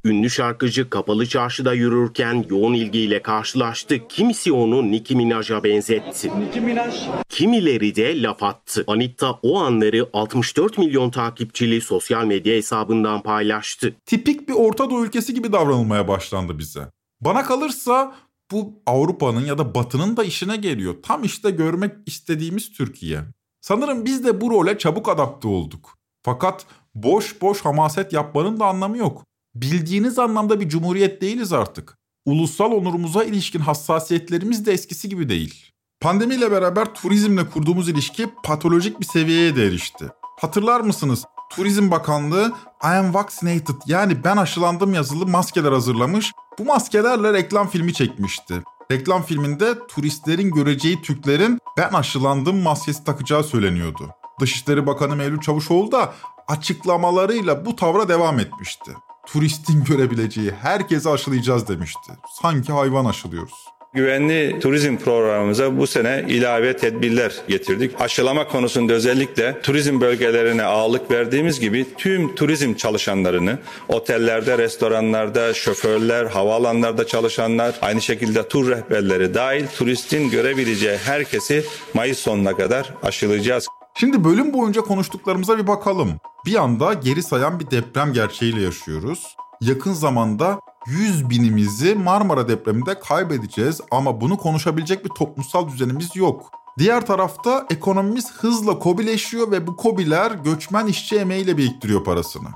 Ünlü 0.04 0.30
şarkıcı 0.30 0.90
kapalı 0.90 1.26
çarşıda 1.26 1.74
yürürken 1.74 2.44
yoğun 2.50 2.74
ilgiyle 2.74 3.22
karşılaştı. 3.22 4.08
Kimisi 4.08 4.52
onu 4.52 4.90
Nicki 4.90 5.16
Minaj'a 5.16 5.64
benzetti. 5.64 6.30
Nicki 6.40 6.60
Minaj. 6.60 6.94
Kimileri 7.28 7.96
de 7.96 8.22
laf 8.22 8.42
attı. 8.42 8.84
Anitta 8.86 9.38
o 9.42 9.58
anları 9.60 10.08
64 10.12 10.78
milyon 10.78 11.10
takipçili 11.10 11.80
sosyal 11.80 12.24
medya 12.24 12.54
hesabından 12.54 13.22
paylaştı. 13.22 13.94
Tipik 14.06 14.48
bir 14.48 14.54
Orta 14.54 14.90
Doğu 14.90 15.04
ülkesi 15.04 15.34
gibi 15.34 15.52
davranılmaya 15.52 16.08
başlandı 16.08 16.58
bize. 16.58 16.80
Bana 17.20 17.42
kalırsa 17.42 18.14
bu 18.50 18.82
Avrupa'nın 18.86 19.44
ya 19.44 19.58
da 19.58 19.74
Batı'nın 19.74 20.16
da 20.16 20.24
işine 20.24 20.56
geliyor. 20.56 20.94
Tam 21.02 21.24
işte 21.24 21.50
görmek 21.50 21.92
istediğimiz 22.06 22.72
Türkiye. 22.72 23.20
Sanırım 23.60 24.04
biz 24.04 24.24
de 24.24 24.40
bu 24.40 24.50
role 24.50 24.78
çabuk 24.78 25.08
adapte 25.08 25.48
olduk. 25.48 25.98
Fakat 26.22 26.66
boş 26.94 27.40
boş 27.42 27.64
hamaset 27.64 28.12
yapmanın 28.12 28.60
da 28.60 28.66
anlamı 28.66 28.98
yok. 28.98 29.25
Bildiğiniz 29.60 30.18
anlamda 30.18 30.60
bir 30.60 30.68
cumhuriyet 30.68 31.22
değiliz 31.22 31.52
artık. 31.52 31.98
Ulusal 32.26 32.72
onurumuza 32.72 33.24
ilişkin 33.24 33.60
hassasiyetlerimiz 33.60 34.66
de 34.66 34.72
eskisi 34.72 35.08
gibi 35.08 35.28
değil. 35.28 35.72
Pandemiyle 36.00 36.50
beraber 36.50 36.94
turizmle 36.94 37.50
kurduğumuz 37.50 37.88
ilişki 37.88 38.26
patolojik 38.42 39.00
bir 39.00 39.04
seviyeye 39.04 39.56
de 39.56 39.66
erişti. 39.66 40.04
Hatırlar 40.40 40.80
mısınız? 40.80 41.24
Turizm 41.50 41.90
Bakanlığı 41.90 42.52
I 42.82 42.86
am 42.86 43.14
vaccinated 43.14 43.74
yani 43.86 44.24
ben 44.24 44.36
aşılandım 44.36 44.94
yazılı 44.94 45.26
maskeler 45.26 45.72
hazırlamış. 45.72 46.32
Bu 46.58 46.64
maskelerle 46.64 47.32
reklam 47.32 47.68
filmi 47.68 47.94
çekmişti. 47.94 48.62
Reklam 48.92 49.22
filminde 49.22 49.86
turistlerin 49.88 50.50
göreceği 50.50 51.02
Türklerin 51.02 51.58
ben 51.78 51.92
aşılandım 51.92 52.62
maskesi 52.62 53.04
takacağı 53.04 53.44
söyleniyordu. 53.44 54.10
Dışişleri 54.40 54.86
Bakanı 54.86 55.16
Mevlüt 55.16 55.42
Çavuşoğlu 55.42 55.92
da 55.92 56.14
açıklamalarıyla 56.48 57.66
bu 57.66 57.76
tavra 57.76 58.08
devam 58.08 58.40
etmişti. 58.40 58.92
Turistin 59.26 59.84
görebileceği 59.84 60.50
herkese 60.50 61.10
aşılayacağız 61.10 61.68
demişti. 61.68 62.12
Sanki 62.42 62.72
hayvan 62.72 63.04
aşılıyoruz. 63.04 63.76
Güvenli 63.96 64.60
turizm 64.60 64.96
programımıza 64.96 65.78
bu 65.78 65.86
sene 65.86 66.24
ilave 66.28 66.76
tedbirler 66.76 67.32
getirdik. 67.48 68.00
Aşılama 68.00 68.48
konusunda 68.48 68.92
özellikle 68.92 69.60
turizm 69.62 70.00
bölgelerine 70.00 70.64
ağırlık 70.64 71.10
verdiğimiz 71.10 71.60
gibi 71.60 71.86
tüm 71.98 72.34
turizm 72.34 72.74
çalışanlarını 72.74 73.58
otellerde, 73.88 74.58
restoranlarda, 74.58 75.54
şoförler, 75.54 76.26
havaalanlarda 76.26 77.06
çalışanlar, 77.06 77.74
aynı 77.82 78.02
şekilde 78.02 78.48
tur 78.48 78.70
rehberleri 78.70 79.34
dahil 79.34 79.66
turistin 79.66 80.30
görebileceği 80.30 80.96
herkesi 80.96 81.64
Mayıs 81.94 82.18
sonuna 82.18 82.56
kadar 82.56 82.90
aşılayacağız. 83.02 83.68
Şimdi 83.98 84.24
bölüm 84.24 84.52
boyunca 84.52 84.82
konuştuklarımıza 84.82 85.58
bir 85.58 85.66
bakalım. 85.66 86.10
Bir 86.46 86.54
anda 86.54 86.94
geri 86.94 87.22
sayan 87.22 87.60
bir 87.60 87.70
deprem 87.70 88.12
gerçeğiyle 88.12 88.62
yaşıyoruz. 88.62 89.36
Yakın 89.60 89.92
zamanda 89.92 90.60
100 90.86 91.30
binimizi 91.30 91.94
Marmara 91.94 92.48
depreminde 92.48 93.00
kaybedeceğiz 93.00 93.80
ama 93.90 94.20
bunu 94.20 94.36
konuşabilecek 94.36 95.04
bir 95.04 95.10
toplumsal 95.10 95.68
düzenimiz 95.68 96.16
yok. 96.16 96.50
Diğer 96.78 97.06
tarafta 97.06 97.66
ekonomimiz 97.70 98.32
hızla 98.32 98.78
kobileşiyor 98.78 99.50
ve 99.50 99.66
bu 99.66 99.76
kobiler 99.76 100.30
göçmen 100.30 100.86
işçi 100.86 101.16
emeğiyle 101.16 101.56
biriktiriyor 101.56 102.04
parasını. 102.04 102.48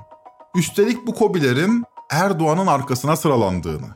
Üstelik 0.56 1.06
bu 1.06 1.14
kobilerin 1.14 1.84
Erdoğan'ın 2.10 2.66
arkasına 2.66 3.16
sıralandığını. 3.16 3.88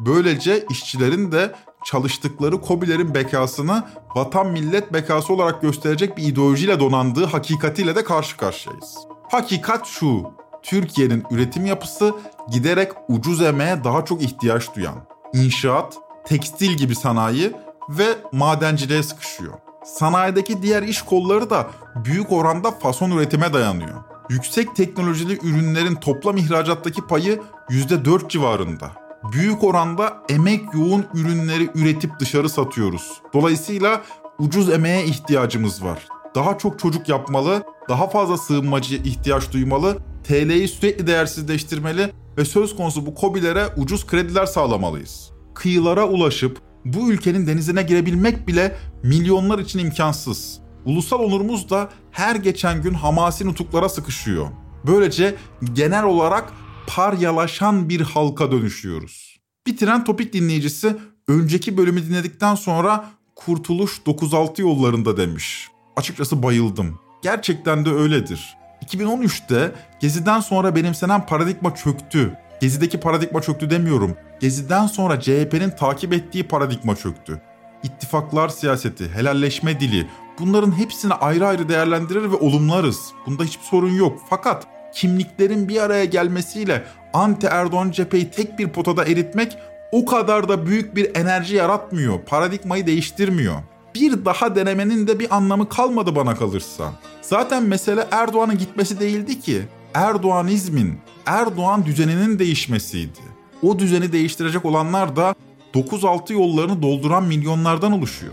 Böylece 0.00 0.66
işçilerin 0.70 1.32
de 1.32 1.54
çalıştıkları 1.86 2.60
kobilerin 2.60 3.14
bekasını 3.14 3.84
vatan 4.16 4.46
millet 4.46 4.92
bekası 4.92 5.32
olarak 5.32 5.62
gösterecek 5.62 6.16
bir 6.16 6.22
ideolojiyle 6.22 6.80
donandığı 6.80 7.24
hakikatiyle 7.24 7.96
de 7.96 8.04
karşı 8.04 8.36
karşıyayız. 8.36 8.96
Hakikat 9.30 9.86
şu, 9.86 10.30
Türkiye'nin 10.62 11.24
üretim 11.30 11.66
yapısı 11.66 12.14
giderek 12.52 12.92
ucuz 13.08 13.42
emeğe 13.42 13.84
daha 13.84 14.04
çok 14.04 14.22
ihtiyaç 14.22 14.74
duyan, 14.76 14.94
inşaat, 15.34 15.94
tekstil 16.24 16.70
gibi 16.70 16.94
sanayi 16.94 17.52
ve 17.88 18.06
madenciliğe 18.32 19.02
sıkışıyor. 19.02 19.52
Sanayideki 19.84 20.62
diğer 20.62 20.82
iş 20.82 21.02
kolları 21.02 21.50
da 21.50 21.70
büyük 22.04 22.32
oranda 22.32 22.70
fason 22.70 23.10
üretime 23.10 23.52
dayanıyor. 23.52 24.04
Yüksek 24.30 24.76
teknolojili 24.76 25.38
ürünlerin 25.42 25.94
toplam 25.94 26.36
ihracattaki 26.36 27.06
payı 27.06 27.40
%4 27.70 28.28
civarında. 28.28 29.05
Büyük 29.32 29.64
oranda 29.64 30.22
emek 30.28 30.74
yoğun 30.74 31.06
ürünleri 31.14 31.70
üretip 31.74 32.20
dışarı 32.20 32.48
satıyoruz. 32.48 33.12
Dolayısıyla 33.34 34.02
ucuz 34.38 34.70
emeğe 34.70 35.04
ihtiyacımız 35.04 35.84
var. 35.84 36.08
Daha 36.34 36.58
çok 36.58 36.78
çocuk 36.78 37.08
yapmalı, 37.08 37.62
daha 37.88 38.08
fazla 38.08 38.38
sığınmacı 38.38 38.96
ihtiyaç 38.96 39.52
duymalı, 39.52 39.98
TL'yi 40.24 40.68
sürekli 40.68 41.06
değersizleştirmeli 41.06 42.12
ve 42.38 42.44
söz 42.44 42.76
konusu 42.76 43.06
bu 43.06 43.14
kobilere 43.14 43.66
ucuz 43.76 44.06
krediler 44.06 44.46
sağlamalıyız. 44.46 45.30
Kıyılara 45.54 46.08
ulaşıp 46.08 46.58
bu 46.84 47.12
ülkenin 47.12 47.46
denizine 47.46 47.82
girebilmek 47.82 48.48
bile 48.48 48.76
milyonlar 49.02 49.58
için 49.58 49.78
imkansız. 49.78 50.58
Ulusal 50.84 51.20
onurumuz 51.20 51.70
da 51.70 51.90
her 52.10 52.36
geçen 52.36 52.82
gün 52.82 52.94
hamasi 52.94 53.46
nutuklara 53.46 53.88
sıkışıyor. 53.88 54.46
Böylece 54.86 55.34
genel 55.72 56.04
olarak 56.04 56.52
paryalaşan 56.86 57.88
bir 57.88 58.00
halka 58.00 58.52
dönüşüyoruz. 58.52 59.40
Bitiren 59.66 60.04
topik 60.04 60.32
dinleyicisi 60.32 60.96
önceki 61.28 61.76
bölümü 61.76 62.06
dinledikten 62.08 62.54
sonra 62.54 63.04
Kurtuluş 63.36 64.06
96 64.06 64.62
yollarında 64.62 65.16
demiş. 65.16 65.68
Açıkçası 65.96 66.42
bayıldım. 66.42 66.98
Gerçekten 67.22 67.84
de 67.84 67.90
öyledir. 67.90 68.56
2013'te 68.86 69.74
Gezi'den 70.00 70.40
sonra 70.40 70.76
benimsenen 70.76 71.26
paradigma 71.26 71.74
çöktü. 71.74 72.38
Gezi'deki 72.60 73.00
paradigma 73.00 73.42
çöktü 73.42 73.70
demiyorum. 73.70 74.16
Gezi'den 74.40 74.86
sonra 74.86 75.20
CHP'nin 75.20 75.70
takip 75.70 76.12
ettiği 76.12 76.48
paradigma 76.48 76.96
çöktü. 76.96 77.42
İttifaklar 77.82 78.48
siyaseti, 78.48 79.08
helalleşme 79.08 79.80
dili 79.80 80.06
bunların 80.38 80.78
hepsini 80.78 81.14
ayrı 81.14 81.46
ayrı 81.46 81.68
değerlendirir 81.68 82.22
ve 82.22 82.36
olumlarız. 82.36 83.12
Bunda 83.26 83.44
hiçbir 83.44 83.64
sorun 83.64 83.92
yok. 83.92 84.18
Fakat 84.30 84.75
kimliklerin 84.96 85.68
bir 85.68 85.80
araya 85.80 86.04
gelmesiyle 86.04 86.84
anti 87.12 87.46
Erdoğan 87.46 87.90
cepheyi 87.90 88.30
tek 88.30 88.58
bir 88.58 88.68
potada 88.68 89.04
eritmek 89.04 89.58
o 89.92 90.04
kadar 90.04 90.48
da 90.48 90.66
büyük 90.66 90.96
bir 90.96 91.16
enerji 91.16 91.56
yaratmıyor. 91.56 92.20
Paradigmayı 92.20 92.86
değiştirmiyor 92.86 93.56
bir 93.96 94.24
daha 94.24 94.54
denemenin 94.54 95.06
de 95.06 95.18
bir 95.18 95.36
anlamı 95.36 95.68
kalmadı 95.68 96.16
bana 96.16 96.34
kalırsa. 96.34 96.92
Zaten 97.22 97.62
mesele 97.62 98.06
Erdoğan'ın 98.10 98.58
gitmesi 98.58 99.00
değildi 99.00 99.40
ki. 99.40 99.62
Erdoğanizmin, 99.94 100.98
Erdoğan 101.26 101.86
düzeninin 101.86 102.38
değişmesiydi. 102.38 103.20
O 103.62 103.78
düzeni 103.78 104.12
değiştirecek 104.12 104.64
olanlar 104.64 105.16
da 105.16 105.34
9-6 105.74 106.32
yollarını 106.32 106.82
dolduran 106.82 107.24
milyonlardan 107.24 107.92
oluşuyor. 107.92 108.32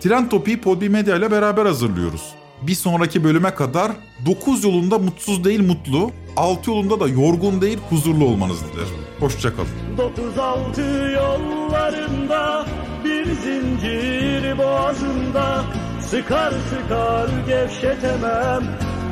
Tren 0.00 0.28
Topi'yi 0.28 0.60
Podbi 0.60 0.88
Medya 0.88 1.16
ile 1.16 1.30
beraber 1.30 1.66
hazırlıyoruz. 1.66 2.34
Bir 2.66 2.74
sonraki 2.74 3.24
bölüme 3.24 3.54
kadar 3.54 3.92
9 4.26 4.64
yolunda 4.64 4.98
mutsuz 4.98 5.44
değil 5.44 5.66
mutlu, 5.66 6.10
6 6.36 6.70
yolunda 6.70 7.00
da 7.00 7.08
yorgun 7.08 7.60
değil 7.60 7.78
huzurlu 7.90 8.24
olmanız 8.24 8.64
dilerim. 8.64 8.88
Hoşçakalın. 9.20 9.68
36 9.98 10.80
yollarında 11.14 12.66
bir 13.04 13.24
zincir 13.24 14.58
boğazında 14.58 15.64
Sıkar 16.00 16.52
sıkar 16.70 17.28
gevşetemem 17.46 18.62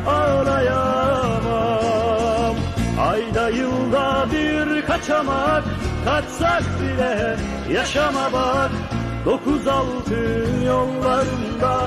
ağlayamam 0.07 1.61
Ayda 3.01 3.49
yılda 3.51 4.27
bir 4.33 4.87
kaçamak 4.87 5.65
kaçsak 6.05 6.63
bile 6.81 7.37
yaşama 7.75 8.33
bak 8.33 8.71
Dokuz 9.25 9.67
altı 9.67 10.47
yollarında 10.67 11.87